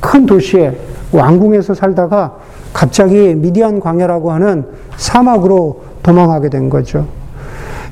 큰 0.00 0.24
도시에 0.24 0.78
왕궁에서 1.12 1.74
살다가 1.74 2.36
갑자기 2.72 3.34
미디안 3.34 3.80
광야라고 3.80 4.32
하는 4.32 4.64
사막으로 4.96 5.82
도망하게 6.02 6.48
된 6.48 6.70
거죠. 6.70 7.06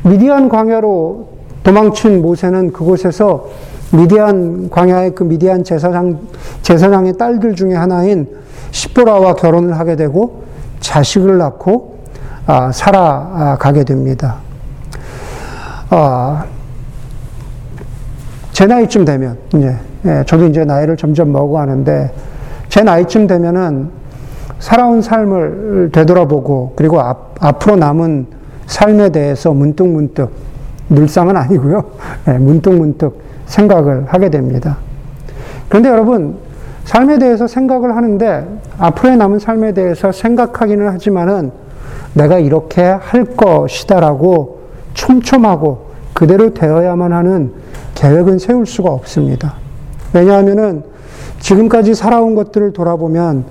미디안 0.05 0.49
광야로 0.49 1.29
도망친 1.65 2.23
모세는 2.23 2.73
그곳에서 2.73 3.51
미디안 3.93 4.69
광야의 4.71 5.15
그 5.15 5.25
미디안 5.25 5.65
제사장 5.65 6.19
제사장의 6.63 7.17
딸들 7.17 7.55
중에 7.55 7.75
하나인 7.75 8.27
시보라와 8.71 9.35
결혼을 9.35 9.79
하게 9.79 9.97
되고 9.97 10.45
자식을 10.81 11.39
낳고 11.39 11.99
아, 12.47 12.71
살아가게 12.73 13.85
됩니다. 13.85 14.37
아, 15.91 16.45
제 18.53 18.67
나이쯤 18.67 19.05
되면 19.05 19.39
이제 19.55 19.77
예, 20.05 20.25
저도 20.27 20.47
이제 20.47 20.65
나이를 20.65 20.97
점점 20.97 21.33
먹어가는데 21.33 22.13
제 22.69 22.83
나이쯤 22.83 23.27
되면은 23.27 23.91
살아온 24.59 25.03
삶을 25.03 25.91
되돌아보고 25.93 26.73
그리고 26.77 27.01
앞, 27.01 27.35
앞으로 27.41 27.77
남은 27.77 28.27
삶에 28.67 29.11
대해서 29.11 29.53
문득문득 29.53 30.31
늘상은 30.91 31.37
아니고요. 31.37 31.85
네, 32.25 32.39
문득문득 32.39 33.28
생각을 33.49 34.05
하게 34.07 34.31
됩니다. 34.31 34.79
그런데 35.69 35.89
여러분 35.89 36.37
삶에 36.85 37.19
대해서 37.19 37.47
생각을 37.47 37.97
하는데 37.97 38.47
앞으로의 38.79 39.17
남은 39.17 39.39
삶에 39.41 39.73
대해서 39.73 40.13
생각하기는 40.13 40.89
하지만은 40.89 41.51
내가 42.15 42.39
이렇게 42.39 42.83
할 42.83 43.25
것이다라고 43.25 44.61
촘촘하고 44.95 45.89
그대로 46.15 46.55
되어야만 46.55 47.13
하는 47.13 47.53
계획은 47.95 48.39
세울 48.39 48.67
수가 48.67 48.91
없습니다. 48.91 49.55
왜냐하면은 50.13 50.83
지금까지 51.41 51.95
살아온 51.95 52.35
것들을 52.35 52.73
돌아보면 52.73 53.45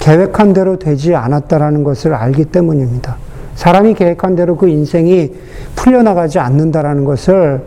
계획한 0.00 0.52
대로 0.52 0.78
되지 0.78 1.14
않았다라는 1.14 1.84
것을 1.84 2.14
알기 2.14 2.46
때문입니다. 2.46 3.16
사람이 3.54 3.94
계획한 3.94 4.36
대로 4.36 4.56
그 4.56 4.68
인생이 4.68 5.32
풀려나가지 5.76 6.38
않는다라는 6.38 7.04
것을 7.04 7.62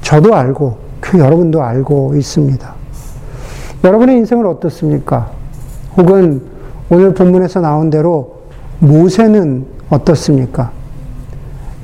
저도 0.00 0.34
알고 0.34 0.70
그 0.70 0.91
여러분도 1.18 1.62
알고 1.62 2.14
있습니다. 2.16 2.74
여러분의 3.84 4.16
인생은 4.18 4.46
어떻습니까? 4.46 5.30
혹은 5.96 6.42
오늘 6.90 7.14
본문에서 7.14 7.60
나온 7.60 7.90
대로 7.90 8.42
모세는 8.78 9.66
어떻습니까? 9.90 10.70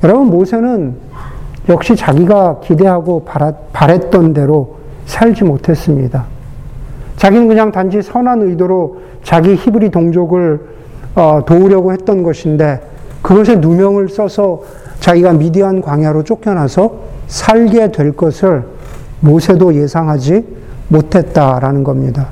여러분, 0.03 0.27
모세는 0.27 0.95
역시 1.67 1.95
자기가 1.95 2.61
기대하고 2.63 3.25
바랬던 3.73 4.33
대로 4.33 4.77
살지 5.05 5.43
못했습니다. 5.43 6.25
자기는 7.17 7.47
그냥 7.47 7.71
단지 7.71 8.01
선한 8.01 8.41
의도로 8.43 9.01
자기 9.23 9.55
히브리 9.55 9.91
동족을 9.91 10.61
어, 11.15 11.41
도우려고 11.45 11.91
했던 11.91 12.23
것인데 12.23 12.81
그것에 13.21 13.57
누명을 13.57 14.09
써서 14.09 14.61
자기가 14.99 15.33
미디안 15.33 15.81
광야로 15.81 16.23
쫓겨나서 16.23 16.93
살게 17.27 17.91
될 17.91 18.13
것을 18.13 18.63
모세도 19.21 19.75
예상하지 19.75 20.45
못했다라는 20.89 21.83
겁니다. 21.83 22.27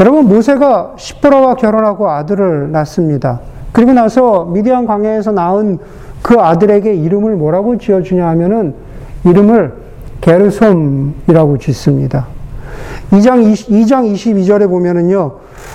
여러분, 0.00 0.26
모세가 0.26 0.94
시프라와 0.96 1.56
결혼하고 1.56 2.10
아들을 2.10 2.72
낳습니다. 2.72 3.40
그리고 3.72 3.92
나서 3.92 4.44
미디안 4.44 4.86
광야에서 4.86 5.32
낳은 5.32 5.78
그 6.22 6.38
아들에게 6.38 6.94
이름을 6.94 7.36
뭐라고 7.36 7.78
지어주냐 7.78 8.26
하면은 8.28 8.74
이름을 9.24 9.72
게르솜이라고 10.20 11.58
짓습니다. 11.58 12.26
2장, 13.10 13.44
20, 13.44 13.68
2장 13.68 14.12
22절에 14.14 14.68
보면은요, 14.68 15.32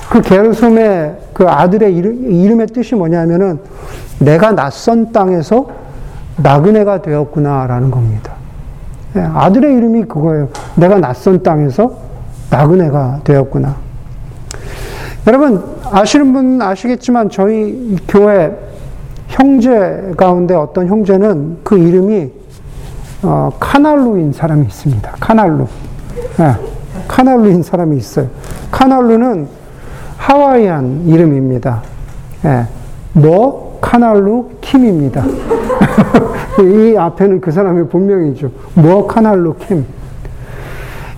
그 0.10 0.22
게르솜의 0.22 1.18
그 1.34 1.48
아들의 1.48 1.96
이름, 1.96 2.32
이름의 2.32 2.68
뜻이 2.68 2.96
뭐냐면은 2.96 3.60
내가 4.20 4.54
낯선 4.54 5.12
땅에서 5.12 5.68
나그네가 6.38 7.02
되었구나라는 7.02 7.92
겁니다. 7.92 8.37
예, 9.18 9.22
아들의 9.22 9.76
이름이 9.76 10.04
그거예요. 10.06 10.50
내가 10.76 11.00
낯선 11.00 11.42
땅에서 11.42 11.92
나그네가 12.50 13.22
되었구나. 13.24 13.76
여러분, 15.26 15.64
아시는 15.92 16.34
분 16.34 16.62
아시겠지만 16.62 17.30
저희 17.30 17.98
교회 18.08 18.56
형제 19.28 20.14
가운데 20.16 20.54
어떤 20.54 20.88
형제는 20.88 21.58
그 21.64 21.78
이름이 21.78 22.32
어, 23.24 23.50
카날루인 23.60 24.32
사람이 24.32 24.66
있습니다. 24.68 25.12
카날루. 25.20 25.68
네, 26.38 26.56
카날루인 27.08 27.64
사람이 27.64 27.98
있어요. 27.98 28.28
카날루는 28.72 29.48
하와이안 30.18 31.04
이름입니다. 31.08 31.82
네, 32.44 32.66
뭐 33.14 33.67
카날루 33.82 34.50
킴입니다. 34.62 35.24
이 36.62 36.96
앞에는 36.98 37.42
그 37.42 37.52
사람의 37.52 37.88
본명이죠. 37.88 38.52
뭐 38.76 39.08
카날루 39.08 39.56
킴. 39.60 39.86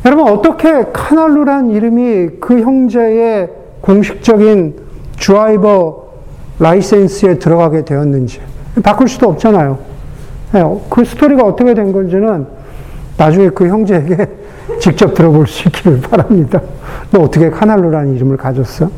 여러분 0.06 0.28
어떻게 0.30 0.86
카날루란 0.94 1.72
이름이 1.72 2.30
그 2.40 2.62
형제의 2.62 3.50
공식적인 3.82 4.76
드라이버 5.20 6.10
라이센스에 6.60 7.40
들어가게 7.40 7.86
되었는지 7.86 8.40
바꿀 8.84 9.08
수도 9.08 9.30
없잖아요. 9.30 9.78
네, 10.54 10.82
그 10.90 11.06
스토리가 11.06 11.44
어떻게 11.44 11.74
된 11.74 11.92
건지는 11.92 12.48
나중에 13.18 13.50
그 13.50 13.68
형제에게 13.68 14.28
직접 14.80 15.14
들어볼 15.14 15.48
수 15.48 15.68
있기를 15.68 16.02
바랍니다. 16.02 16.62
너 17.12 17.22
어떻게 17.22 17.50
카날루라는 17.50 18.16
이름을 18.16 18.38
가졌어? 18.38 18.90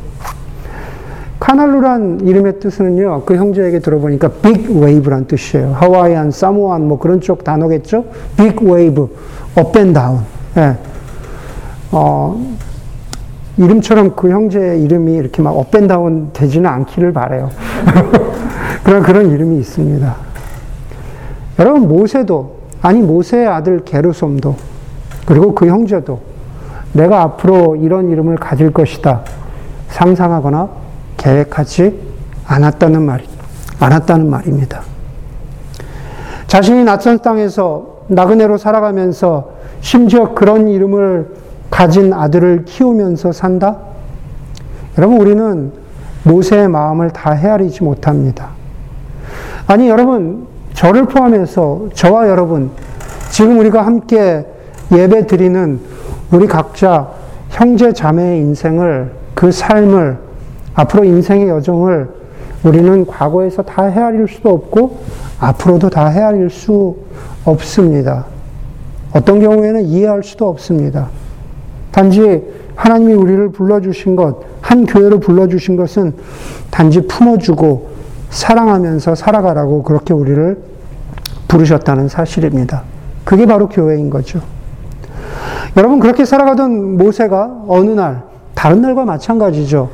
카날루란 1.52 2.20
이름의 2.22 2.60
뜻은요, 2.60 3.24
그 3.26 3.36
형제에게 3.36 3.80
들어보니까 3.80 4.28
big 4.40 4.70
wave란 4.70 5.26
뜻이에요. 5.26 5.72
Hawaiian, 5.74 6.30
Samoan, 6.30 6.88
뭐 6.88 6.98
그런 6.98 7.20
쪽 7.20 7.44
단어겠죠? 7.44 8.06
big 8.38 8.62
wave, 8.62 9.14
up 9.54 9.69
and 9.69 9.92
down. 9.92 10.20
예. 10.56 10.78
어, 11.90 12.42
이름처럼 13.58 14.16
그 14.16 14.30
형제의 14.30 14.82
이름이 14.82 15.14
이렇게 15.14 15.42
막 15.42 15.50
up 15.50 15.64
and 15.64 15.86
down 15.86 16.30
되지는 16.32 16.70
않기를 16.70 17.12
바래요. 17.12 17.50
그런 18.82 19.02
그런 19.02 19.30
이름이 19.30 19.58
있습니다. 19.58 20.16
여러분 21.58 21.86
모세도 21.86 22.56
아니 22.80 23.02
모세의 23.02 23.46
아들 23.46 23.84
게르솜도 23.84 24.56
그리고 25.26 25.54
그 25.54 25.66
형제도 25.66 26.20
내가 26.94 27.20
앞으로 27.20 27.76
이런 27.76 28.10
이름을 28.10 28.36
가질 28.36 28.72
것이다 28.72 29.20
상상하거나 29.88 30.81
계획하지 31.22 31.98
않았다는 32.46 33.02
말이 33.02 33.24
않았다는 33.78 34.28
말입니다. 34.28 34.82
자신이 36.46 36.84
낯선 36.84 37.20
땅에서 37.20 38.02
나그네로 38.08 38.58
살아가면서 38.58 39.52
심지어 39.80 40.34
그런 40.34 40.68
이름을 40.68 41.34
가진 41.70 42.12
아들을 42.12 42.64
키우면서 42.66 43.32
산다? 43.32 43.78
여러분, 44.98 45.20
우리는 45.20 45.72
모세의 46.24 46.68
마음을 46.68 47.10
다 47.10 47.32
헤아리지 47.32 47.82
못합니다. 47.82 48.50
아니, 49.66 49.88
여러분, 49.88 50.46
저를 50.74 51.06
포함해서 51.06 51.88
저와 51.94 52.28
여러분, 52.28 52.70
지금 53.30 53.58
우리가 53.58 53.86
함께 53.86 54.46
예배 54.92 55.26
드리는 55.26 55.80
우리 56.30 56.46
각자 56.46 57.08
형제 57.48 57.92
자매의 57.92 58.40
인생을, 58.40 59.12
그 59.34 59.50
삶을, 59.50 60.18
앞으로 60.74 61.04
인생의 61.04 61.48
여정을 61.48 62.08
우리는 62.64 63.06
과거에서 63.06 63.62
다 63.62 63.84
헤아릴 63.84 64.28
수도 64.28 64.50
없고, 64.50 65.00
앞으로도 65.40 65.90
다 65.90 66.08
헤아릴 66.08 66.50
수 66.50 66.96
없습니다. 67.44 68.26
어떤 69.12 69.40
경우에는 69.40 69.84
이해할 69.84 70.22
수도 70.22 70.48
없습니다. 70.48 71.08
단지 71.90 72.42
하나님이 72.74 73.12
우리를 73.14 73.50
불러주신 73.50 74.16
것, 74.16 74.40
한 74.60 74.86
교회로 74.86 75.20
불러주신 75.20 75.76
것은 75.76 76.14
단지 76.70 77.06
품어주고 77.06 77.90
사랑하면서 78.30 79.14
살아가라고 79.14 79.82
그렇게 79.82 80.14
우리를 80.14 80.62
부르셨다는 81.48 82.08
사실입니다. 82.08 82.84
그게 83.24 83.44
바로 83.44 83.68
교회인 83.68 84.08
거죠. 84.08 84.40
여러분, 85.76 86.00
그렇게 86.00 86.24
살아가던 86.24 86.96
모세가 86.96 87.64
어느 87.68 87.90
날, 87.90 88.22
다른 88.54 88.80
날과 88.80 89.04
마찬가지죠. 89.04 89.90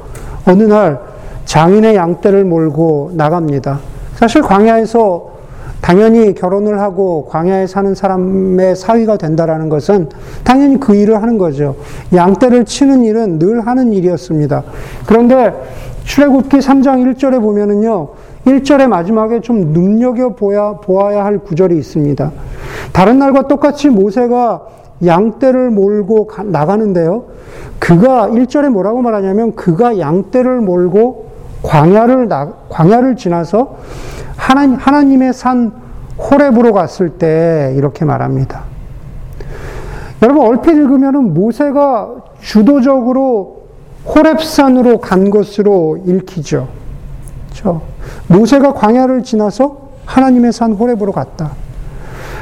어느 0.49 0.63
날 0.63 1.01
장인의 1.45 1.95
양떼를 1.95 2.45
몰고 2.45 3.13
나갑니다. 3.15 3.81
사실 4.15 4.43
광야에서 4.43 5.39
당연히 5.81 6.35
결혼을 6.35 6.81
하고 6.81 7.27
광야에 7.31 7.67
사는 7.67 7.95
사람의 7.95 8.75
사위가 8.75 9.17
된다라는 9.17 9.69
것은 9.69 10.09
당연히 10.45 10.81
그 10.81 10.95
일을 10.95 11.23
하는 11.23 11.39
거죠. 11.39 11.77
양떼를 12.15 12.65
치는 12.65 13.05
일은 13.05 13.39
늘 13.39 13.67
하는 13.67 13.93
일이었습니다. 13.93 14.65
그런데 15.07 15.55
출애굽기 16.05 16.59
3장 16.59 17.15
1절에 17.15 17.41
보면은요. 17.41 18.09
1절의 18.47 18.89
마지막에 18.89 19.41
좀 19.41 19.73
눈여겨 19.73 20.31
보아야 20.31 21.25
할 21.25 21.39
구절이 21.39 21.77
있습니다. 21.77 22.33
다른 22.93 23.19
날과 23.19 23.47
똑같이 23.47 23.89
모세가 23.89 24.63
양떼를 25.05 25.71
몰고 25.71 26.27
가, 26.27 26.43
나가는데요. 26.43 27.25
그가 27.79 28.29
1절에 28.29 28.69
뭐라고 28.71 29.03
말하냐면 29.03 29.55
그가 29.55 29.99
양떼를 29.99 30.61
몰고 30.61 31.29
광야를 31.63 32.29
나, 32.29 32.53
광야를 32.69 33.17
지나서 33.17 33.77
하나님, 34.37 34.77
하나님의 34.77 35.33
산 35.33 35.73
호렙으로 36.19 36.73
갔을 36.73 37.11
때 37.11 37.75
이렇게 37.77 38.05
말합니다. 38.05 38.65
여러분 40.23 40.47
얼핏 40.47 40.73
읽으면 40.73 41.33
모세가 41.35 42.15
주도적으로 42.41 43.63
호렙산으로 44.07 45.01
간 45.01 45.31
것으로 45.31 45.99
읽히죠. 46.07 46.69
그렇죠? 47.51 47.83
모세가 48.27 48.73
광야를 48.73 49.23
지나서 49.23 49.89
하나님의 50.07 50.53
산 50.53 50.73
호렙으로 50.73 51.13
갔다. 51.13 51.53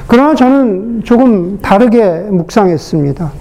그러나 0.07 0.35
저는 0.35 1.03
조금 1.05 1.59
다르게 1.61 2.05
묵상했습니다. 2.31 3.33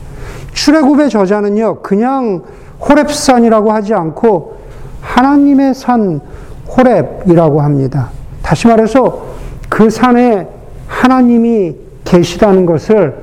출애굽의 0.54 1.10
저자는요, 1.10 1.82
그냥 1.82 2.42
호렙산이라고 2.80 3.72
하지 3.72 3.94
않고 3.94 4.58
하나님의 5.02 5.76
산 5.76 6.22
호렙이라고 6.68 7.62
합니다. 7.62 8.10
다시 8.42 8.68
말해서 8.68 9.26
그 9.70 9.90
산에 9.90 10.48
하나님이 10.88 11.76
계시다는 12.04 12.66
것을 12.66 13.16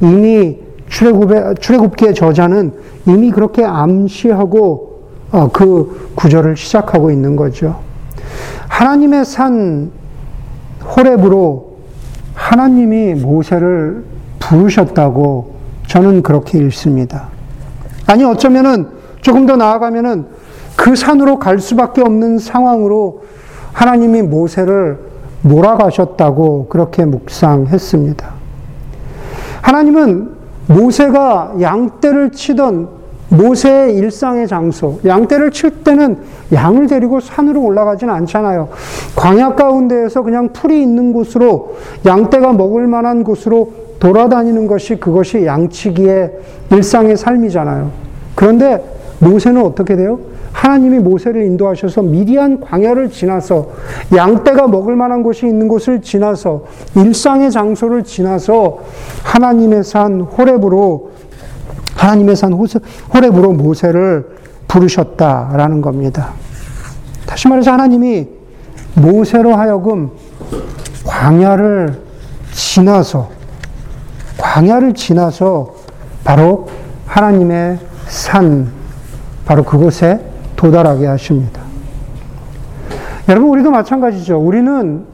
이미 0.00 0.58
출애굽의 0.88 1.56
출애굽기의 1.60 2.14
저자는 2.14 2.72
이미 3.06 3.30
그렇게 3.30 3.64
암시하고 3.64 4.90
어, 5.32 5.48
그 5.52 6.12
구절을 6.16 6.56
시작하고 6.56 7.10
있는 7.10 7.36
거죠. 7.36 7.80
하나님의 8.68 9.24
산 9.24 9.92
호렙으로 10.96 11.69
하나님이 12.34 13.14
모세를 13.14 14.04
부르셨다고 14.38 15.54
저는 15.86 16.22
그렇게 16.22 16.58
읽습니다. 16.58 17.28
아니 18.06 18.24
어쩌면은 18.24 18.88
조금 19.20 19.46
더 19.46 19.56
나아가면은 19.56 20.26
그 20.76 20.96
산으로 20.96 21.38
갈 21.38 21.58
수밖에 21.58 22.00
없는 22.00 22.38
상황으로 22.38 23.24
하나님이 23.72 24.22
모세를 24.22 24.98
몰아가셨다고 25.42 26.68
그렇게 26.68 27.04
묵상했습니다. 27.04 28.30
하나님은 29.62 30.30
모세가 30.66 31.54
양떼를 31.60 32.32
치던 32.32 32.99
모세의 33.30 33.94
일상의 33.94 34.46
장소, 34.46 34.98
양떼를 35.04 35.52
칠 35.52 35.82
때는 35.82 36.18
양을 36.52 36.88
데리고 36.88 37.20
산으로 37.20 37.62
올라가진 37.62 38.10
않잖아요. 38.10 38.68
광야 39.16 39.54
가운데에서 39.54 40.22
그냥 40.22 40.52
풀이 40.52 40.82
있는 40.82 41.12
곳으로 41.12 41.76
양떼가 42.04 42.52
먹을 42.52 42.86
만한 42.86 43.24
곳으로 43.24 43.72
돌아다니는 44.00 44.66
것이 44.66 44.96
그것이 44.96 45.46
양치기의 45.46 46.32
일상의 46.72 47.16
삶이잖아요. 47.16 47.90
그런데 48.34 48.82
모세는 49.20 49.64
어떻게 49.64 49.96
돼요? 49.96 50.18
하나님이 50.52 50.98
모세를 50.98 51.42
인도하셔서 51.42 52.02
미디안 52.02 52.60
광야를 52.60 53.10
지나서 53.10 53.68
양떼가 54.14 54.66
먹을 54.66 54.96
만한 54.96 55.22
곳이 55.22 55.46
있는 55.46 55.68
곳을 55.68 56.02
지나서 56.02 56.64
일상의 56.96 57.52
장소를 57.52 58.02
지나서 58.02 58.80
하나님의 59.22 59.84
산 59.84 60.22
호렙으로 60.22 61.10
하나님의 62.00 62.34
산 62.34 62.54
호렙으로 62.54 63.52
모세를 63.52 64.26
부르셨다라는 64.68 65.82
겁니다. 65.82 66.30
다시 67.26 67.46
말해서 67.46 67.72
하나님이 67.72 68.26
모세로 68.94 69.54
하여금 69.54 70.10
광야를 71.04 72.00
지나서 72.52 73.28
광야를 74.38 74.94
지나서 74.94 75.74
바로 76.24 76.68
하나님의 77.06 77.78
산 78.06 78.68
바로 79.44 79.62
그곳에 79.62 80.24
도달하게 80.56 81.06
하십니다. 81.06 81.60
여러분 83.28 83.50
우리도 83.50 83.70
마찬가지죠. 83.70 84.38
우리는 84.38 85.04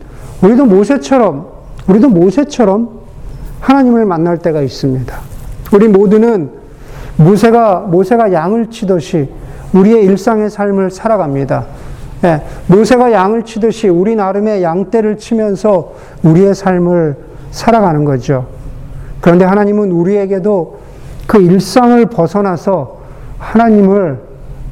우리도 0.41 0.67
모세처럼 0.67 1.49
우리도 1.89 2.11
모세처럼 2.11 3.01
하나님을 3.61 4.05
만날 4.05 4.39
때가 4.39 4.63
있습니다. 4.63 5.19
우리 5.73 5.89
모두는 5.89 6.66
모세가 7.17 7.81
모세가 7.81 8.33
양을 8.33 8.71
치듯이 8.71 9.29
우리의 9.73 10.05
일상의 10.05 10.51
삶을 10.51 10.91
살아갑니다. 10.91 11.65
예, 12.25 12.43
모세가 12.67 13.13
양을 13.13 13.43
치듯이 13.43 13.89
우리 13.89 14.17
나름의 14.17 14.63
양떼를 14.63 15.19
치면서 15.19 15.93
우리의 16.23 16.55
삶을 16.55 17.17
살아가는 17.51 18.05
거죠. 18.05 18.47
그런데 19.21 19.45
하나님은 19.45 19.93
우리에게도 19.93 20.79
그 21.27 21.39
일상을 21.39 22.05
벗어나서 22.07 22.99
하나님을 23.39 24.21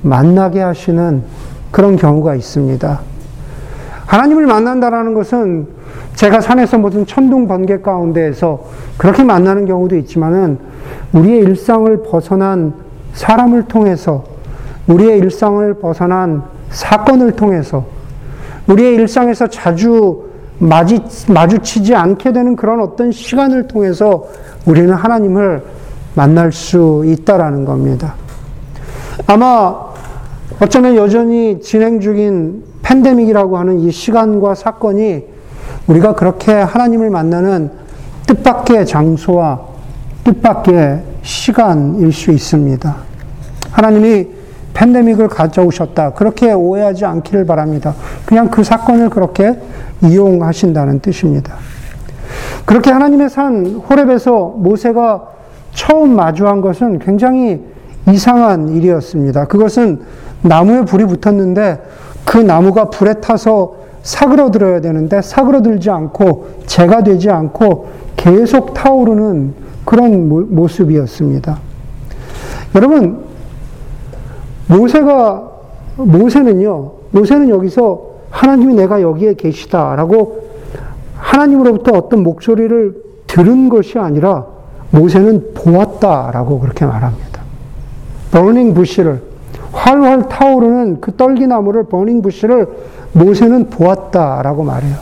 만나게 0.03 0.61
하시는 0.61 1.23
그런 1.71 1.97
경우가 1.97 2.35
있습니다. 2.35 3.01
하나님을 4.07 4.47
만난다라는 4.47 5.15
것은 5.15 5.67
제가 6.15 6.41
산에서 6.41 6.79
무슨 6.79 7.07
천둥 7.07 7.49
번개 7.49 7.81
가운데에서 7.81 8.65
그렇게 8.97 9.25
만나는 9.25 9.67
경우도 9.67 9.97
있지만은 9.97 10.59
우리의 11.13 11.41
일상을 11.41 12.03
벗어난 12.03 12.75
사람을 13.13 13.65
통해서 13.65 14.25
우리의 14.87 15.19
일상을 15.19 15.75
벗어난 15.75 16.43
사건을 16.71 17.33
통해서 17.33 17.87
우리의 18.67 18.95
일상에서 18.95 19.47
자주 19.49 20.25
마주, 20.59 21.01
마주치지 21.29 21.95
않게 21.95 22.33
되는 22.33 22.57
그런 22.57 22.81
어떤 22.81 23.13
시간을 23.13 23.69
통해서 23.69 24.27
우리는 24.67 24.93
하나님을 24.93 25.63
만날 26.15 26.53
수 26.53 27.03
있다라는 27.07 27.65
겁니다. 27.65 28.15
아마 29.27 29.95
어쩌면 30.61 30.97
여전히 30.97 31.61
진행 31.61 32.01
중인 32.01 32.65
팬데믹이라고 32.83 33.59
하는 33.59 33.81
이 33.81 33.91
시간과 33.91 34.55
사건이 34.55 35.25
우리가 35.87 36.15
그렇게 36.15 36.53
하나님을 36.53 37.11
만나는 37.11 37.71
뜻밖의 38.27 38.87
장소와 38.87 39.74
뜻밖의 40.25 41.03
시간일 41.23 42.13
수 42.13 42.31
있습니다. 42.31 42.97
하나님이 43.71 44.29
팬데믹을 44.73 45.29
가져오셨다. 45.29 46.15
그렇게 46.15 46.53
오해하지 46.53 47.05
않기를 47.05 47.47
바랍니다. 47.47 47.95
그냥 48.27 48.49
그 48.49 48.65
사건을 48.65 49.11
그렇게 49.11 49.59
이용하신다는 50.03 51.01
뜻입니다. 51.01 51.55
그렇게 52.65 52.91
하나님의 52.91 53.31
산 53.31 53.67
호렙에서 53.89 54.55
모세가 54.57 55.29
처음 55.73 56.17
마주한 56.17 56.61
것은 56.61 56.99
굉장히 56.99 57.63
이상한 58.09 58.69
일이었습니다. 58.69 59.47
그것은 59.47 60.01
나무에 60.43 60.85
불이 60.85 61.05
붙었는데 61.07 61.81
그 62.25 62.39
나무가 62.39 62.91
불에 62.91 63.15
타서 63.15 63.77
사그러들어야 64.03 64.81
되는데 64.81 65.23
사그러들지 65.23 65.91
않고 65.91 66.49
재가 66.67 67.03
되지 67.03 67.31
않고 67.31 67.89
계속 68.17 68.75
타오르는 68.75 69.64
그런 69.85 70.29
모습이었습니다. 70.55 71.59
여러분, 72.75 73.25
모세가, 74.67 75.51
모세는요, 75.97 76.93
모세는 77.11 77.49
여기서 77.49 78.15
하나님이 78.31 78.75
내가 78.75 79.01
여기에 79.01 79.35
계시다라고 79.35 80.49
하나님으로부터 81.17 81.93
어떤 81.97 82.23
목소리를 82.23 83.03
들은 83.27 83.69
것이 83.69 83.99
아니라 83.99 84.47
모세는 84.91 85.55
보았다라고 85.55 86.61
그렇게 86.61 86.85
말합니다. 86.85 87.43
버닝 88.31 88.75
부시를 88.75 89.23
활활 89.73 90.29
타오르는 90.29 91.01
그 91.01 91.17
떨기나무를 91.17 91.85
버닝 91.85 92.23
부시를 92.23 92.69
모세는 93.13 93.71
보았다라고 93.71 94.65
말해요. 94.65 94.97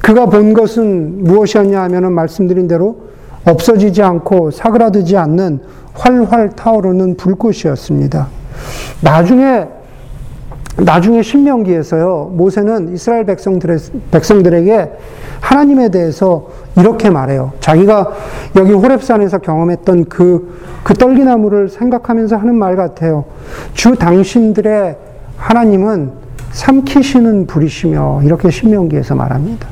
그가 0.00 0.26
본 0.26 0.54
것은 0.54 1.24
무엇이었냐 1.24 1.82
하면은 1.82 2.12
말씀드린 2.12 2.68
대로 2.68 3.05
없어지지 3.46 4.02
않고 4.02 4.50
사그라들지 4.50 5.16
않는 5.16 5.60
활활 5.94 6.50
타오르는 6.50 7.16
불꽃이었습니다. 7.16 8.26
나중에 9.00 9.68
나중에 10.78 11.22
신명기에서요, 11.22 12.32
모세는 12.34 12.92
이스라엘 12.92 13.24
백성들 13.24 13.78
백성들에게 14.10 14.92
하나님에 15.40 15.88
대해서 15.88 16.48
이렇게 16.76 17.08
말해요. 17.08 17.52
자기가 17.60 18.12
여기 18.56 18.72
호렙산에서 18.72 19.38
경험했던 19.38 20.04
그, 20.04 20.60
그 20.84 20.92
떨기나무를 20.92 21.70
생각하면서 21.70 22.36
하는 22.36 22.56
말 22.56 22.76
같아요. 22.76 23.24
주 23.72 23.94
당신들의 23.94 24.96
하나님은 25.38 26.10
삼키시는 26.50 27.46
불이시며, 27.46 28.20
이렇게 28.24 28.50
신명기에서 28.50 29.14
말합니다. 29.14 29.66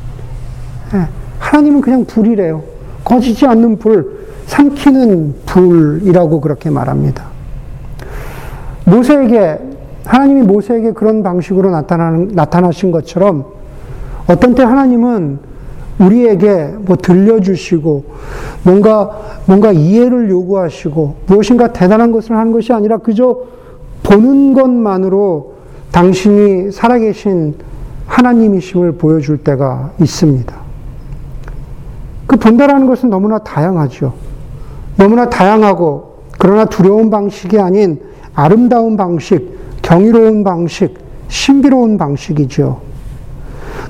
네, 0.94 1.06
하나님은 1.38 1.82
그냥 1.82 2.06
불이래요. 2.06 2.62
꺼지지 3.04 3.46
않는 3.46 3.78
불, 3.78 4.26
삼키는 4.46 5.34
불이라고 5.46 6.40
그렇게 6.40 6.70
말합니다. 6.70 7.24
모세에게 8.84 9.58
하나님이 10.04 10.42
모세에게 10.42 10.92
그런 10.92 11.22
방식으로 11.22 11.70
나타나는, 11.70 12.28
나타나신 12.34 12.90
것처럼 12.90 13.46
어떤 14.26 14.54
때 14.54 14.62
하나님은 14.62 15.38
우리에게 15.98 16.74
뭐 16.78 16.96
들려주시고 16.96 18.04
뭔가 18.64 19.20
뭔가 19.46 19.72
이해를 19.72 20.28
요구하시고 20.28 21.16
무엇인가 21.26 21.72
대단한 21.72 22.10
것을 22.10 22.36
하는 22.36 22.52
것이 22.52 22.72
아니라 22.72 22.98
그저 22.98 23.38
보는 24.02 24.54
것만으로 24.54 25.54
당신이 25.92 26.72
살아계신 26.72 27.54
하나님이심을 28.06 28.92
보여줄 28.92 29.38
때가 29.38 29.92
있습니다. 30.00 30.63
그 32.26 32.36
본다라는 32.36 32.86
것은 32.86 33.10
너무나 33.10 33.38
다양하죠. 33.38 34.12
너무나 34.96 35.28
다양하고 35.28 36.14
그러나 36.38 36.64
두려운 36.64 37.10
방식이 37.10 37.58
아닌 37.58 38.00
아름다운 38.34 38.96
방식, 38.96 39.58
경이로운 39.82 40.44
방식, 40.44 40.98
신비로운 41.28 41.98
방식이죠. 41.98 42.80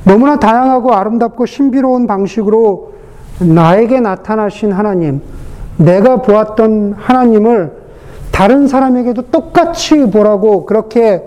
너무나 0.04 0.38
다양하고 0.38 0.92
아름답고 0.92 1.46
신비로운 1.46 2.06
방식으로 2.06 2.92
나에게 3.40 4.00
나타나신 4.00 4.72
하나님, 4.72 5.20
내가 5.76 6.22
보았던 6.22 6.94
하나님을 6.98 7.84
다른 8.30 8.68
사람에게도 8.68 9.30
똑같이 9.30 10.10
보라고 10.10 10.66
그렇게 10.66 11.22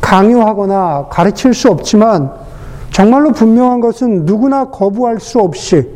강요하거나 0.00 1.06
가르칠 1.10 1.54
수 1.54 1.68
없지만 1.68 2.30
정말로 2.90 3.32
분명한 3.32 3.80
것은 3.80 4.24
누구나 4.24 4.66
거부할 4.66 5.20
수 5.20 5.38
없이 5.38 5.88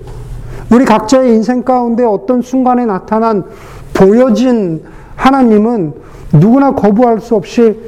우리 0.75 0.85
각자의 0.85 1.33
인생 1.33 1.63
가운데 1.63 2.05
어떤 2.05 2.43
순간에 2.43 2.85
나타난 2.85 3.45
보여진 3.93 4.83
하나님은 5.15 5.95
누구나 6.33 6.73
거부할 6.73 7.21
수 7.21 7.37
없이 7.37 7.79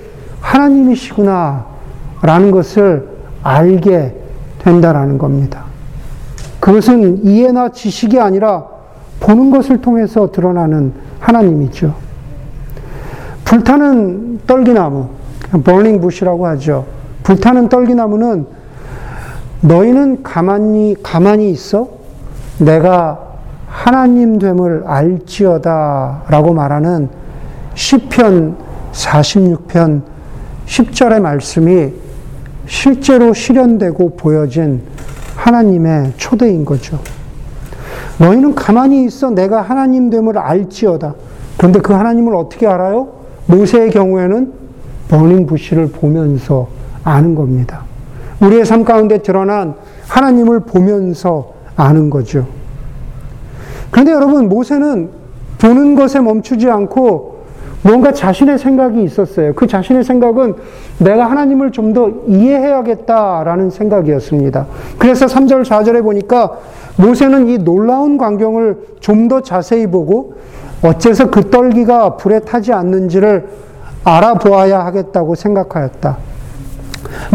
하나님이시구나 0.41 1.67
라는 2.23 2.53
것을 2.53 3.09
알게 3.43 4.15
된다라는 4.61 5.19
겁니다. 5.19 5.65
그것은 6.61 7.25
이해나 7.25 7.71
지식이 7.71 8.21
아니라 8.21 8.67
보는 9.19 9.51
것을 9.51 9.81
통해서 9.81 10.31
드러나는 10.31 10.93
하나님이죠. 11.19 11.93
불타는 13.45 14.43
떨기나무, 14.47 15.09
burning 15.65 16.01
bush라고 16.01 16.47
하죠. 16.47 16.87
불타는 17.25 17.69
떨기나무는 17.69 18.47
너희는 19.63 20.23
가만히, 20.23 20.95
가만히 21.03 21.51
있어? 21.51 21.96
내가 22.59 23.19
하나님 23.67 24.39
됨을 24.39 24.85
알지어다 24.87 26.25
라고 26.29 26.55
말하는 26.55 27.09
시편 27.75 28.57
46편 28.93 30.03
10절의 30.67 31.21
말씀이 31.21 31.93
실제로 32.67 33.33
실현되고 33.33 34.17
보여진 34.17 34.83
하나님의 35.37 36.15
초대인 36.17 36.65
거죠. 36.65 36.99
너희는 38.19 38.55
가만히 38.55 39.05
있어 39.05 39.31
내가 39.31 39.61
하나님 39.61 40.11
됨을 40.11 40.39
알지어다. 40.39 41.15
그런데 41.59 41.81
그 41.81 41.93
하나님을 41.93 42.35
어떻게 42.35 42.67
알아요? 42.67 43.09
모세의 43.47 43.91
경우에는 43.91 44.53
버닝 45.09 45.47
부시를 45.47 45.89
보면서 45.89 46.69
아는 47.05 47.35
겁니다. 47.35 47.85
우리의 48.41 48.65
삶 48.65 48.85
가운데 48.85 49.19
드러난 49.19 49.75
하나님을 50.09 50.61
보면서 50.61 51.56
아는 51.77 52.11
거죠. 52.11 52.47
그런데 53.91 54.13
여러분, 54.13 54.49
모세는 54.49 55.11
보는 55.59 55.95
것에 55.95 56.21
멈추지 56.21 56.69
않고 56.71 57.37
뭔가 57.83 58.13
자신의 58.13 58.59
생각이 58.59 59.03
있었어요. 59.05 59.55
그 59.55 59.67
자신의 59.67 60.03
생각은 60.03 60.55
내가 60.99 61.31
하나님을 61.31 61.71
좀 61.71 61.93
더 61.95 62.11
이해해야겠다라는 62.27 63.71
생각이었습니다. 63.71 64.67
그래서 64.99 65.27
3절, 65.27 65.65
4절에 65.65 66.03
보니까 66.03 66.59
모세는 66.97 67.49
이 67.49 67.59
놀라운 67.59 68.19
광경을 68.19 68.97
좀 69.01 69.29
더 69.29 69.41
자세히 69.41 69.87
보고 69.87 70.35
어째서 70.83 71.31
그 71.31 71.49
떨기가 71.51 72.17
불에 72.17 72.41
타지 72.41 72.73
않는지를 72.73 73.47
알아보아야 74.05 74.85
하겠다고 74.85 75.35
생각하였다. 75.35 76.17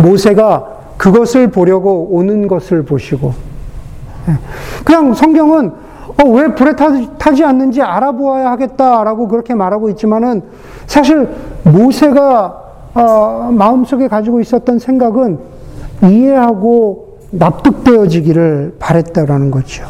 모세가 0.03 0.67
그것을 0.97 1.47
보려고 1.49 2.09
오는 2.11 2.47
것을 2.47 2.83
보시고, 2.83 3.29
예. 3.29 3.50
그냥 4.83 5.13
성경은 5.13 5.71
어, 6.21 6.29
왜 6.29 6.53
불에 6.53 6.75
타지 6.75 7.43
않는지 7.43 7.81
알아보아야 7.81 8.51
하겠다라고 8.51 9.27
그렇게 9.27 9.53
말하고 9.53 9.89
있지만은 9.89 10.41
사실 10.85 11.27
모세가 11.63 12.61
어, 12.93 13.49
마음속에 13.51 14.07
가지고 14.07 14.41
있었던 14.41 14.79
생각은 14.79 15.39
이해하고 16.03 17.19
납득되어지기를 17.31 18.75
바랬다라는 18.79 19.51
거죠. 19.51 19.85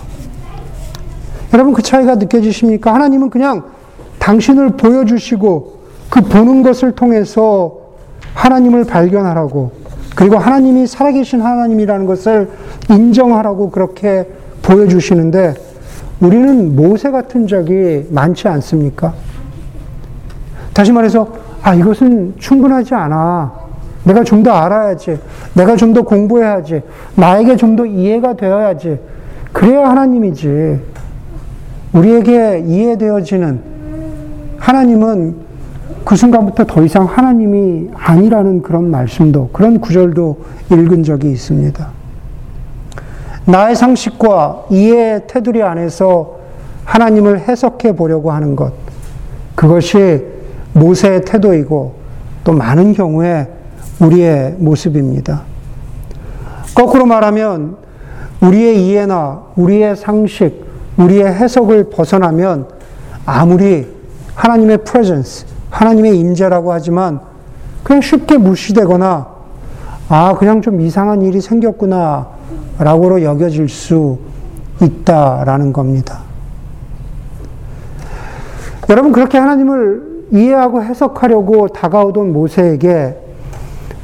여러분 1.54 1.74
그 1.74 1.82
차이가 1.82 2.16
느껴지십니까? 2.16 2.94
하나님은 2.94 3.30
그냥 3.30 3.64
당신을 4.20 4.78
보여주시고 4.78 5.82
그 6.10 6.22
보는 6.22 6.62
것을 6.62 6.92
통해서 6.92 7.78
하나님을 8.36 8.86
발견하라고 8.86 9.81
그리고 10.16 10.38
하나님이 10.38 10.88
살아계신 10.88 11.42
하나님이라는 11.42 12.06
것을 12.06 12.50
인정하라고 12.90 13.70
그렇게 13.72 14.28
보여주시는데 14.62 15.56
우리는 16.20 16.76
모세 16.76 17.10
같은 17.12 17.48
적이 17.48 18.08
많지 18.12 18.48
않습니까? 18.48 19.14
다시 20.74 20.92
말해서, 20.92 21.28
아, 21.64 21.74
이것은 21.74 22.36
충분하지 22.38 22.94
않아. 22.94 23.52
내가 24.04 24.24
좀 24.24 24.44
더 24.44 24.52
알아야지. 24.52 25.20
내가 25.54 25.76
좀 25.76 25.94
더 25.94 26.02
공부해야지. 26.04 26.82
나에게 27.16 27.56
좀 27.56 27.76
더 27.76 27.86
이해가 27.86 28.36
되어야지. 28.36 29.00
그래야 29.52 29.90
하나님이지. 29.90 30.80
우리에게 31.94 32.64
이해되어지는 32.66 33.62
하나님은 34.60 35.36
그 36.04 36.16
순간부터 36.16 36.66
더 36.66 36.84
이상 36.84 37.06
하나님이 37.06 37.90
아니라는 37.94 38.62
그런 38.62 38.90
말씀도, 38.90 39.50
그런 39.54 39.80
구절도 39.80 40.38
읽은 40.72 41.04
적이 41.04 41.32
있습니다. 41.32 41.88
나의 43.46 43.76
상식과 43.76 44.66
이해의 44.70 45.28
테두리 45.28 45.64
안에서 45.64 46.40
하나님을 46.86 47.48
해석해 47.48 47.96
보려고 47.96 48.32
하는 48.32 48.56
것. 48.56 48.74
그것이 49.56 50.24
모세의 50.74 51.26
태도이고 51.26 51.96
또 52.44 52.54
많은 52.54 52.94
경우에 52.94 53.48
우리의 54.00 54.56
모습입니다. 54.58 55.44
거꾸로 56.74 57.06
말하면 57.06 57.78
우리의 58.42 58.88
이해나 58.88 59.44
우리의 59.56 59.96
상식, 59.96 60.66
우리의 60.98 61.26
해석을 61.26 61.90
벗어나면 61.90 62.68
아무리 63.26 63.88
하나님의 64.34 64.80
presence, 64.80 65.46
하나님의 65.72 66.20
임재라고 66.20 66.72
하지만 66.72 67.20
그냥 67.84 68.02
쉽게 68.02 68.38
무시되거나 68.38 69.28
아, 70.10 70.36
그냥 70.38 70.62
좀 70.62 70.82
이상한 70.82 71.22
일이 71.22 71.42
생겼구나 71.42 72.28
라고로 72.78 73.24
여겨질 73.24 73.70
수 73.70 74.20
있다라는 74.82 75.72
겁니다. 75.72 76.20
여러분, 78.90 79.14
그렇게 79.14 79.38
하나님을 79.38 80.26
이해하고 80.32 80.84
해석하려고 80.84 81.70
다가오던 81.70 82.34
모세에게 82.34 83.18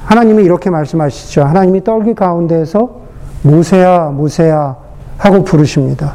하나님이 0.06 0.44
이렇게 0.44 0.70
말씀하시죠. 0.70 1.44
하나님이 1.44 1.84
떨기 1.84 2.14
가운데에서 2.14 3.02
모세야, 3.44 4.06
모세야 4.06 4.78
하고 5.18 5.44
부르십니다. 5.44 6.14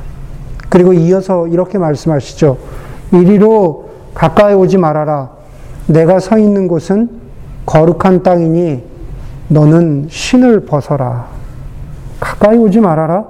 그리고 0.71 0.95
이어서 0.95 1.47
이렇게 1.49 1.77
말씀하시죠. 1.77 2.57
이리로 3.12 3.91
가까이 4.15 4.55
오지 4.55 4.79
말아라. 4.79 5.41
내가 5.87 6.18
서 6.18 6.38
있는 6.38 6.68
곳은 6.68 7.09
거룩한 7.66 8.23
땅이니 8.23 8.83
너는 9.49 10.07
신을 10.11 10.61
벗어라. 10.61 11.27
가까이 12.21 12.57
오지 12.57 12.81
말아라. 12.81 13.25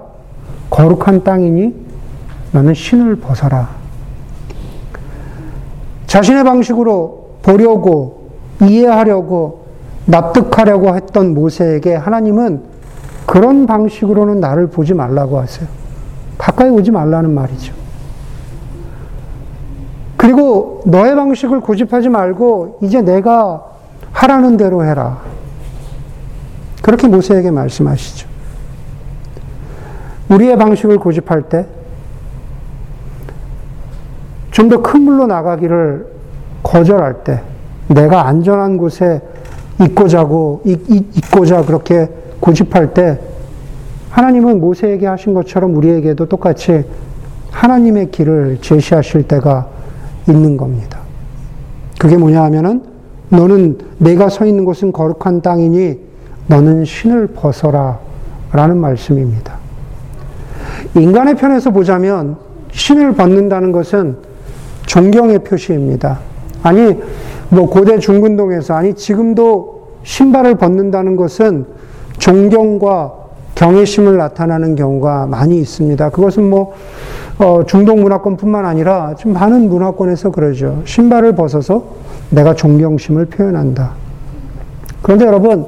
거룩한 0.70 1.24
땅이니 1.24 1.74
너는 2.52 2.74
신을 2.74 3.16
벗어라. 3.16 3.70
자신의 6.06 6.44
방식으로 6.44 7.38
보려고 7.42 8.30
이해하려고 8.62 9.62
납득하려고 10.06 10.94
했던 10.94 11.34
모세에게 11.34 11.94
하나님은 11.94 12.62
그런 13.26 13.66
방식으로는 13.66 14.40
나를 14.40 14.68
보지 14.68 14.94
말라고 14.94 15.38
하세요. 15.40 15.66
가까이 16.38 16.68
오지 16.68 16.90
말라는 16.90 17.32
말이죠. 17.34 17.81
그리고 20.22 20.82
너의 20.86 21.16
방식을 21.16 21.58
고집하지 21.58 22.08
말고 22.08 22.78
이제 22.80 23.02
내가 23.02 23.60
하라는 24.12 24.56
대로 24.56 24.84
해라. 24.84 25.18
그렇게 26.80 27.08
모세에게 27.08 27.50
말씀하시죠. 27.50 28.28
우리의 30.28 30.56
방식을 30.56 30.98
고집할 30.98 31.48
때, 31.48 31.66
좀 34.52 34.68
더 34.68 34.80
큰 34.80 35.00
물로 35.00 35.26
나가기를 35.26 36.06
거절할 36.62 37.24
때, 37.24 37.42
내가 37.88 38.28
안전한 38.28 38.76
곳에 38.76 39.20
있고자고, 39.80 40.62
있고자 40.64 41.64
그렇게 41.64 42.08
고집할 42.38 42.94
때, 42.94 43.18
하나님은 44.10 44.60
모세에게 44.60 45.04
하신 45.04 45.34
것처럼 45.34 45.74
우리에게도 45.74 46.26
똑같이 46.26 46.84
하나님의 47.50 48.12
길을 48.12 48.58
제시하실 48.60 49.24
때가 49.24 49.81
있는 50.28 50.56
겁니다. 50.56 51.00
그게 51.98 52.16
뭐냐 52.16 52.42
하면은, 52.44 52.82
너는 53.28 53.78
내가 53.98 54.28
서 54.28 54.44
있는 54.44 54.64
곳은 54.64 54.92
거룩한 54.92 55.42
땅이니, 55.42 55.98
너는 56.48 56.84
신을 56.84 57.28
벗어라. 57.28 57.98
라는 58.52 58.76
말씀입니다. 58.78 59.54
인간의 60.94 61.36
편에서 61.36 61.70
보자면 61.70 62.36
신을 62.70 63.14
벗는다는 63.14 63.72
것은 63.72 64.16
존경의 64.86 65.40
표시입니다. 65.40 66.20
아니, 66.62 66.98
뭐 67.48 67.68
고대 67.68 67.98
중근동에서, 67.98 68.74
아니, 68.74 68.94
지금도 68.94 69.88
신발을 70.02 70.56
벗는다는 70.56 71.16
것은 71.16 71.64
존경과 72.18 73.14
경외심을 73.54 74.16
나타나는 74.16 74.74
경우가 74.76 75.26
많이 75.26 75.58
있습니다. 75.58 76.10
그것은 76.10 76.48
뭐, 76.48 76.74
어, 77.38 77.62
중동 77.66 78.02
문화권뿐만 78.02 78.64
아니라 78.64 79.14
좀 79.16 79.32
많은 79.32 79.68
문화권에서 79.68 80.30
그러죠. 80.30 80.82
신발을 80.84 81.34
벗어서 81.34 81.84
내가 82.30 82.54
존경심을 82.54 83.26
표현한다. 83.26 83.92
그런데 85.02 85.26
여러분, 85.26 85.66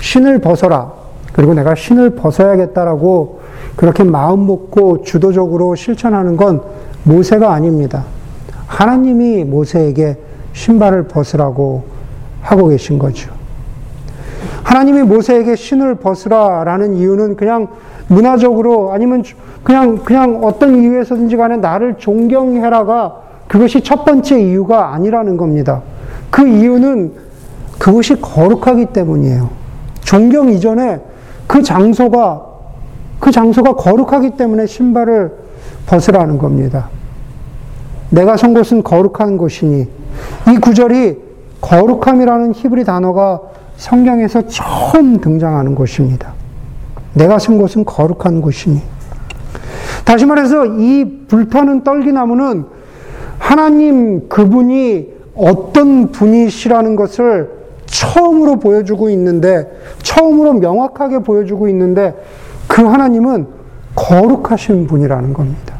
신을 0.00 0.40
벗어라. 0.40 0.92
그리고 1.32 1.54
내가 1.54 1.74
신을 1.74 2.10
벗어야겠다라고 2.10 3.40
그렇게 3.76 4.04
마음 4.04 4.46
먹고 4.46 5.02
주도적으로 5.02 5.74
실천하는 5.74 6.36
건 6.36 6.62
모세가 7.02 7.52
아닙니다. 7.52 8.04
하나님이 8.66 9.44
모세에게 9.44 10.16
신발을 10.52 11.04
벗으라고 11.08 11.84
하고 12.40 12.68
계신 12.68 12.98
거죠. 12.98 13.32
하나님이 14.62 15.02
모세에게 15.02 15.56
신을 15.56 15.96
벗으라라는 15.96 16.94
이유는 16.94 17.36
그냥 17.36 17.68
문화적으로 18.08 18.92
아니면 18.92 19.22
그냥 19.64 19.96
그냥 20.04 20.40
어떤 20.44 20.76
이유에서든지 20.76 21.36
간에 21.36 21.56
나를 21.56 21.96
존경해라가 21.98 23.16
그것이 23.48 23.80
첫 23.82 24.04
번째 24.04 24.40
이유가 24.40 24.92
아니라는 24.92 25.36
겁니다. 25.36 25.82
그 26.30 26.46
이유는 26.46 27.12
그것이 27.78 28.20
거룩하기 28.20 28.86
때문이에요. 28.86 29.50
존경 30.02 30.50
이전에 30.50 31.00
그 31.46 31.62
장소가 31.62 32.42
그 33.18 33.30
장소가 33.30 33.74
거룩하기 33.74 34.32
때문에 34.36 34.66
신발을 34.66 35.32
벗으라는 35.86 36.38
겁니다. 36.38 36.88
내가 38.10 38.36
선 38.36 38.54
곳은 38.54 38.82
거룩한 38.82 39.38
곳이니 39.38 39.88
이 40.48 40.56
구절이 40.60 41.18
거룩함이라는 41.60 42.52
히브리 42.54 42.84
단어가 42.84 43.40
성경에서 43.76 44.46
처음 44.46 45.20
등장하는 45.20 45.74
곳입니다. 45.74 46.34
내가 47.14 47.38
선 47.38 47.58
곳은 47.58 47.84
거룩한 47.84 48.42
곳이니. 48.42 48.80
다시 50.04 50.26
말해서 50.26 50.66
이 50.66 51.24
불타는 51.28 51.82
떨기나무는 51.82 52.64
하나님 53.38 54.28
그분이 54.28 55.12
어떤 55.34 56.12
분이시라는 56.12 56.96
것을 56.96 57.50
처음으로 57.86 58.56
보여주고 58.56 59.10
있는데, 59.10 59.70
처음으로 60.02 60.54
명확하게 60.54 61.20
보여주고 61.20 61.68
있는데, 61.68 62.14
그 62.68 62.82
하나님은 62.82 63.46
거룩하신 63.94 64.86
분이라는 64.86 65.32
겁니다. 65.32 65.74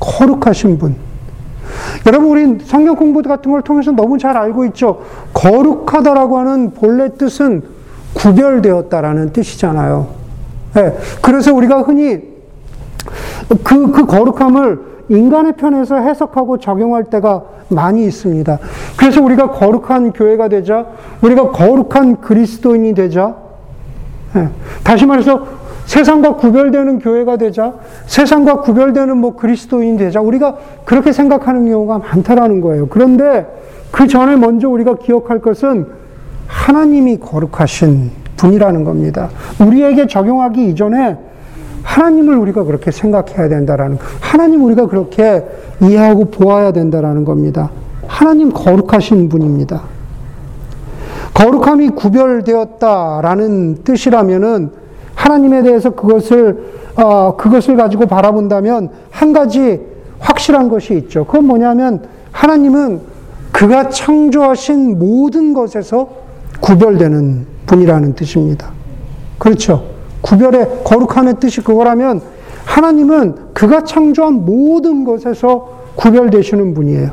거룩하신 0.00 0.78
분. 0.78 0.96
여러분, 2.06 2.28
우리 2.30 2.58
성경 2.64 2.96
공부 2.96 3.22
같은 3.22 3.50
걸 3.50 3.62
통해서 3.62 3.92
너무 3.92 4.18
잘 4.18 4.36
알고 4.36 4.64
있죠. 4.66 5.02
거룩하다라고 5.32 6.38
하는 6.38 6.72
본래 6.72 7.08
뜻은 7.14 7.62
구별되었다라는 8.14 9.32
뜻이잖아요. 9.32 10.08
네, 10.74 10.96
그래서 11.20 11.54
우리가 11.54 11.82
흔히 11.82 12.31
그, 13.62 13.90
그 13.90 14.06
거룩함을 14.06 14.92
인간의 15.08 15.54
편에서 15.56 15.96
해석하고 15.96 16.58
적용할 16.58 17.04
때가 17.04 17.42
많이 17.68 18.04
있습니다. 18.04 18.58
그래서 18.96 19.22
우리가 19.22 19.50
거룩한 19.50 20.12
교회가 20.12 20.48
되자, 20.48 20.86
우리가 21.22 21.50
거룩한 21.50 22.20
그리스도인이 22.20 22.94
되자, 22.94 23.34
네, 24.34 24.48
다시 24.84 25.04
말해서 25.06 25.62
세상과 25.86 26.36
구별되는 26.36 27.00
교회가 27.00 27.36
되자, 27.36 27.74
세상과 28.06 28.60
구별되는 28.60 29.16
뭐 29.16 29.36
그리스도인이 29.36 29.98
되자, 29.98 30.20
우리가 30.20 30.56
그렇게 30.84 31.12
생각하는 31.12 31.66
경우가 31.66 31.98
많다라는 31.98 32.60
거예요. 32.60 32.88
그런데 32.88 33.46
그 33.90 34.06
전에 34.06 34.36
먼저 34.36 34.68
우리가 34.68 34.94
기억할 34.96 35.40
것은 35.40 35.86
하나님이 36.46 37.18
거룩하신 37.18 38.10
분이라는 38.36 38.84
겁니다. 38.84 39.28
우리에게 39.60 40.06
적용하기 40.06 40.70
이전에 40.70 41.18
하나님을 41.82 42.36
우리가 42.36 42.64
그렇게 42.64 42.90
생각해야 42.90 43.48
된다라는, 43.48 43.98
하나님 44.20 44.64
우리가 44.64 44.86
그렇게 44.86 45.44
이해하고 45.82 46.26
보아야 46.26 46.72
된다라는 46.72 47.24
겁니다. 47.24 47.70
하나님 48.06 48.52
거룩하신 48.52 49.28
분입니다. 49.28 49.82
거룩함이 51.34 51.90
구별되었다라는 51.90 53.84
뜻이라면은 53.84 54.70
하나님에 55.14 55.62
대해서 55.62 55.90
그것을 55.90 56.82
어, 56.96 57.36
그것을 57.36 57.76
가지고 57.76 58.06
바라본다면 58.06 58.90
한 59.10 59.32
가지 59.32 59.80
확실한 60.18 60.68
것이 60.68 60.94
있죠. 60.94 61.24
그건 61.24 61.46
뭐냐면 61.46 62.02
하나님은 62.32 63.00
그가 63.50 63.88
창조하신 63.88 64.98
모든 64.98 65.54
것에서 65.54 66.08
구별되는 66.60 67.46
분이라는 67.66 68.14
뜻입니다. 68.14 68.70
그렇죠. 69.38 69.91
구별의 70.22 70.82
거룩함의 70.84 71.40
뜻이 71.40 71.60
그거라면 71.60 72.22
하나님은 72.64 73.52
그가 73.52 73.84
창조한 73.84 74.44
모든 74.44 75.04
것에서 75.04 75.82
구별되시는 75.96 76.74
분이에요. 76.74 77.12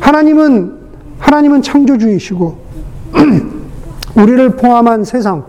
하나님은 0.00 0.78
하나님은 1.18 1.62
창조주이시고 1.62 2.56
우리를 4.16 4.56
포함한 4.56 5.04
세상 5.04 5.44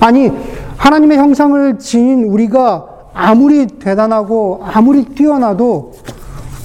아니 0.00 0.30
하나님의 0.76 1.18
형상을 1.18 1.78
지닌 1.78 2.24
우리가 2.24 2.86
아무리 3.12 3.66
대단하고 3.66 4.62
아무리 4.64 5.04
뛰어나도 5.04 5.92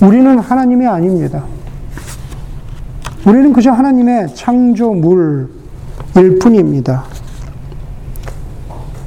우리는 0.01 0.39
하나님이 0.39 0.87
아닙니다. 0.87 1.43
우리는 3.25 3.53
그저 3.53 3.71
하나님의 3.71 4.33
창조물일 4.35 5.47
뿐입니다. 6.41 7.03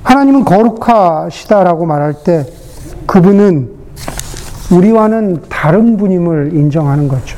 하나님은 0.05 0.45
거룩하시다라고 0.45 1.87
말할 1.87 2.15
때 2.23 2.47
그분은 3.07 3.71
우리와는 4.71 5.43
다른 5.49 5.97
분임을 5.97 6.55
인정하는 6.55 7.09
거죠. 7.09 7.37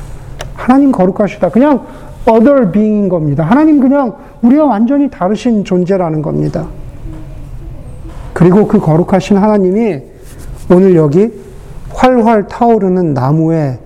하나님 0.54 0.92
거룩하시다. 0.92 1.48
그냥 1.50 1.86
other 2.28 2.70
being인 2.72 3.08
겁니다. 3.08 3.44
하나님 3.44 3.80
그냥 3.80 4.16
우리와 4.42 4.66
완전히 4.66 5.08
다르신 5.08 5.64
존재라는 5.64 6.22
겁니다. 6.22 6.66
그리고 8.32 8.66
그 8.66 8.78
거룩하신 8.78 9.36
하나님이 9.36 10.02
오늘 10.70 10.94
여기 10.96 11.32
활활 11.94 12.48
타오르는 12.48 13.14
나무에 13.14 13.78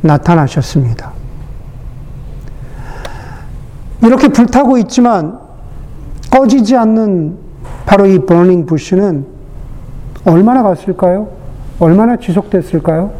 나타나셨습니다. 0.00 1.12
이렇게 4.02 4.28
불타고 4.28 4.78
있지만 4.78 5.38
꺼지지 6.30 6.76
않는 6.76 7.41
바로 7.86 8.06
이 8.06 8.18
버닝 8.18 8.66
부시는 8.66 9.26
얼마나 10.24 10.62
갔을까요? 10.62 11.28
얼마나 11.78 12.16
지속됐을까요? 12.16 13.10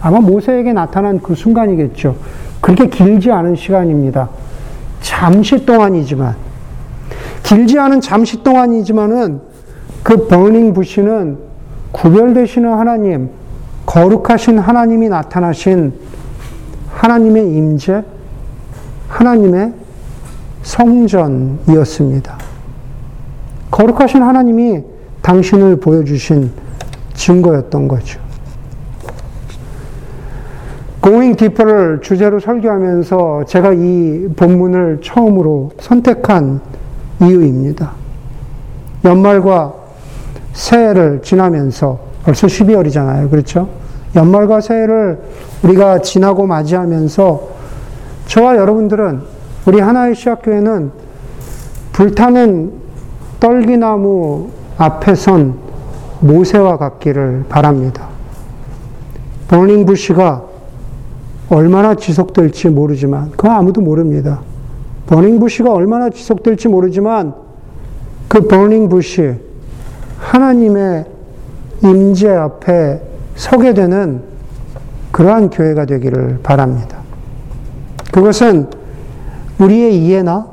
아마 0.00 0.20
모세에게 0.20 0.72
나타난 0.72 1.20
그 1.20 1.34
순간이겠죠. 1.34 2.16
그렇게 2.60 2.88
길지 2.88 3.30
않은 3.32 3.56
시간입니다. 3.56 4.28
잠시 5.00 5.64
동안이지만, 5.64 6.34
길지 7.42 7.78
않은 7.78 8.00
잠시 8.00 8.42
동안이지만은 8.42 9.40
그 10.02 10.26
버닝 10.26 10.74
부시는 10.74 11.38
구별되시는 11.92 12.72
하나님, 12.72 13.30
거룩하신 13.86 14.58
하나님이 14.58 15.08
나타나신 15.08 15.94
하나님의 16.90 17.54
임재, 17.54 18.04
하나님의 19.08 19.72
성전이었습니다. 20.62 22.45
거룩하신 23.70 24.22
하나님이 24.22 24.82
당신을 25.22 25.76
보여주신 25.76 26.50
증거였던 27.14 27.88
거죠. 27.88 28.20
Going 31.02 31.36
Deeper를 31.36 32.00
주제로 32.02 32.40
설교하면서 32.40 33.44
제가 33.46 33.72
이 33.74 34.28
본문을 34.34 35.00
처음으로 35.02 35.70
선택한 35.78 36.60
이유입니다. 37.22 37.92
연말과 39.04 39.74
새해를 40.52 41.22
지나면서 41.22 42.00
벌써 42.24 42.48
12월이잖아요. 42.48 43.30
그렇죠? 43.30 43.68
연말과 44.16 44.60
새해를 44.60 45.20
우리가 45.62 46.00
지나고 46.00 46.46
맞이하면서 46.46 47.48
저와 48.26 48.56
여러분들은 48.56 49.20
우리 49.66 49.80
하나의 49.80 50.14
시학교회는 50.14 50.90
불타는 51.92 52.85
떨기나무 53.40 54.50
앞에 54.78 55.14
선 55.14 55.54
모세와 56.20 56.76
같기를 56.76 57.44
바랍니다. 57.48 58.08
버닝 59.48 59.86
부시가 59.86 60.42
얼마나 61.48 61.94
지속될지 61.94 62.68
모르지만, 62.68 63.30
그거 63.30 63.50
아무도 63.50 63.80
모릅니다. 63.80 64.40
버닝 65.06 65.38
부시가 65.38 65.72
얼마나 65.72 66.10
지속될지 66.10 66.68
모르지만, 66.68 67.34
그 68.28 68.48
버닝 68.48 68.88
부시, 68.88 69.34
하나님의 70.18 71.04
임재 71.84 72.30
앞에 72.30 73.00
서게 73.36 73.74
되는 73.74 74.22
그러한 75.12 75.50
교회가 75.50 75.84
되기를 75.84 76.40
바랍니다. 76.42 76.98
그것은 78.12 78.68
우리의 79.58 79.98
이해나 80.04 80.46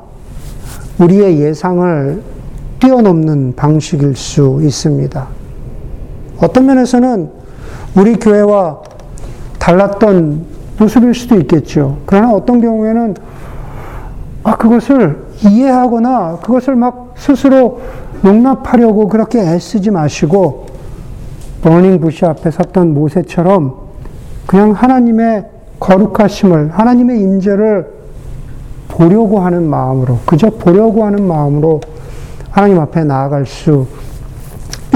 우리의 0.98 1.40
예상을 1.40 2.33
뛰어넘는 2.84 3.54
방식일 3.56 4.14
수 4.14 4.60
있습니다. 4.62 5.26
어떤 6.38 6.66
면에서는 6.66 7.30
우리 7.96 8.16
교회와 8.16 8.80
달랐던 9.58 10.44
모습일 10.78 11.14
수도 11.14 11.36
있겠죠. 11.36 11.96
그러나 12.04 12.34
어떤 12.34 12.60
경우에는 12.60 13.14
아, 14.42 14.56
그것을 14.56 15.24
이해하거나 15.42 16.40
그것을 16.42 16.76
막 16.76 17.14
스스로 17.16 17.80
용납하려고 18.22 19.08
그렇게 19.08 19.40
애쓰지 19.40 19.90
마시고 19.90 20.66
버닝 21.62 22.00
부시 22.00 22.26
앞에 22.26 22.50
섰던 22.50 22.92
모세처럼 22.92 23.76
그냥 24.46 24.72
하나님의 24.72 25.46
거룩하심을 25.80 26.72
하나님의 26.72 27.18
임재를 27.18 27.94
보려고 28.88 29.40
하는 29.40 29.70
마음으로 29.70 30.18
그저 30.26 30.50
보려고 30.50 31.06
하는 31.06 31.26
마음으로 31.26 31.80
하나님 32.54 32.78
앞에 32.78 33.02
나아갈 33.02 33.46
수 33.46 33.88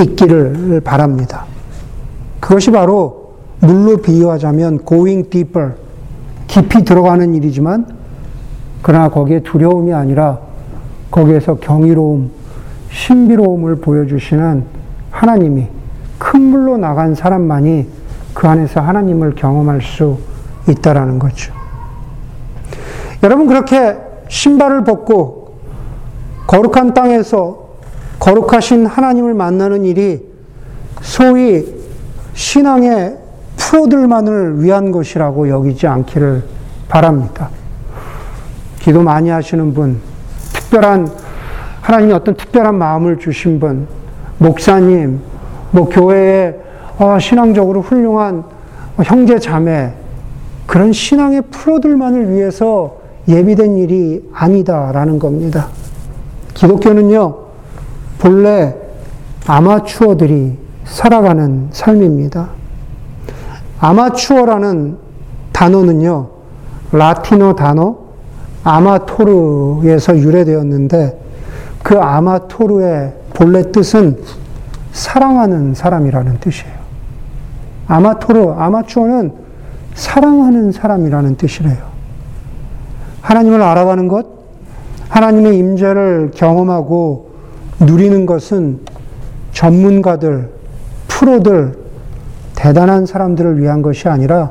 있기를 0.00 0.80
바랍니다. 0.84 1.44
그것이 2.38 2.70
바로 2.70 3.34
물로 3.58 3.96
비유하자면 3.96 4.84
going 4.86 5.28
deeper 5.28 5.72
깊이 6.46 6.84
들어가는 6.84 7.34
일이지만 7.34 7.84
그러나 8.80 9.08
거기에 9.08 9.40
두려움이 9.40 9.92
아니라 9.92 10.38
거기에서 11.10 11.56
경이로움, 11.56 12.30
신비로움을 12.92 13.80
보여주시는 13.80 14.64
하나님이 15.10 15.66
큰 16.16 16.40
물로 16.40 16.76
나간 16.76 17.16
사람만이 17.16 17.88
그 18.34 18.46
안에서 18.46 18.80
하나님을 18.80 19.34
경험할 19.34 19.82
수 19.82 20.18
있다라는 20.68 21.18
거죠. 21.18 21.52
여러분 23.24 23.48
그렇게 23.48 23.96
신발을 24.28 24.84
벗고 24.84 25.37
거룩한 26.48 26.94
땅에서 26.94 27.68
거룩하신 28.18 28.86
하나님을 28.86 29.34
만나는 29.34 29.84
일이 29.84 30.26
소위 31.02 31.64
신앙의 32.32 33.18
프로들만을 33.56 34.62
위한 34.62 34.90
것이라고 34.90 35.50
여기지 35.50 35.86
않기를 35.86 36.42
바랍니다. 36.88 37.50
기도 38.80 39.02
많이 39.02 39.28
하시는 39.28 39.74
분, 39.74 40.00
특별한 40.54 41.12
하나님이 41.82 42.12
어떤 42.14 42.34
특별한 42.34 42.74
마음을 42.74 43.18
주신 43.18 43.60
분, 43.60 43.86
목사님, 44.38 45.20
뭐 45.70 45.88
교회에 45.88 46.56
어, 46.98 47.18
신앙적으로 47.20 47.82
훌륭한 47.82 48.44
형제 49.04 49.38
자매 49.38 49.92
그런 50.66 50.92
신앙의 50.92 51.42
프로들만을 51.50 52.32
위해서 52.32 52.96
예비된 53.28 53.76
일이 53.76 54.26
아니다라는 54.32 55.18
겁니다. 55.18 55.68
기독교는요 56.58 57.36
본래 58.18 58.74
아마추어들이 59.46 60.58
살아가는 60.84 61.68
삶입니다. 61.70 62.48
아마추어라는 63.78 64.98
단어는요 65.52 66.28
라틴어 66.90 67.54
단어 67.54 67.96
아마토르에서 68.64 70.18
유래되었는데 70.18 71.20
그 71.84 71.96
아마토르의 71.96 73.14
본래 73.34 73.70
뜻은 73.70 74.20
사랑하는 74.90 75.74
사람이라는 75.74 76.40
뜻이에요. 76.40 76.74
아마토르, 77.86 78.54
아마추어는 78.58 79.32
사랑하는 79.94 80.72
사람이라는 80.72 81.36
뜻이래요. 81.36 81.88
하나님을 83.22 83.62
알아가는 83.62 84.08
것, 84.08 84.37
하나님의 85.08 85.58
임재를 85.58 86.32
경험하고 86.34 87.30
누리는 87.80 88.26
것은 88.26 88.80
전문가들, 89.52 90.50
프로들, 91.08 91.78
대단한 92.54 93.06
사람들을 93.06 93.60
위한 93.60 93.82
것이 93.82 94.08
아니라 94.08 94.50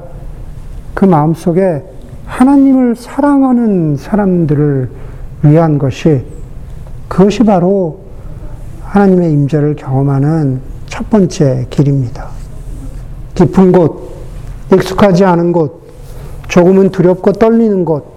그 0.93 1.05
마음속에 1.05 1.83
하나님을 2.25 2.95
사랑하는 2.95 3.97
사람들을 3.97 4.89
위한 5.43 5.77
것이 5.77 6.25
그것이 7.07 7.43
바로 7.43 7.99
하나님의 8.81 9.31
임재를 9.31 9.75
경험하는 9.75 10.61
첫 10.87 11.09
번째 11.09 11.67
길입니다. 11.69 12.29
깊은 13.35 13.71
곳, 13.71 14.13
익숙하지 14.73 15.23
않은 15.25 15.51
곳, 15.51 15.87
조금은 16.47 16.89
두렵고 16.89 17.33
떨리는 17.33 17.85
곳, 17.85 18.16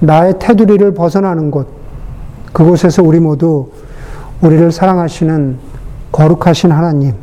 나의 0.00 0.34
테두리를 0.38 0.92
벗어나는 0.94 1.50
곳, 1.50 1.68
그곳에서 2.52 3.02
우리 3.02 3.20
모두 3.20 3.70
우리를 4.40 4.72
사랑하시는 4.72 5.58
거룩하신 6.12 6.72
하나님, 6.72 7.14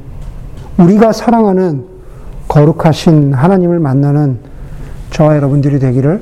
우리가 0.77 1.11
사랑하는 1.11 1.85
거룩하신 2.47 3.33
하나님을 3.33 3.79
만나는 3.79 4.39
저와 5.11 5.35
여러분들이 5.35 5.79
되기를 5.79 6.21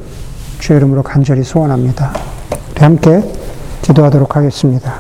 주의 0.60 0.78
이름으로 0.78 1.04
간절히 1.04 1.44
소원합니다. 1.44 2.12
함께 2.78 3.22
기도하도록 3.82 4.36
하겠습니다. 4.36 5.00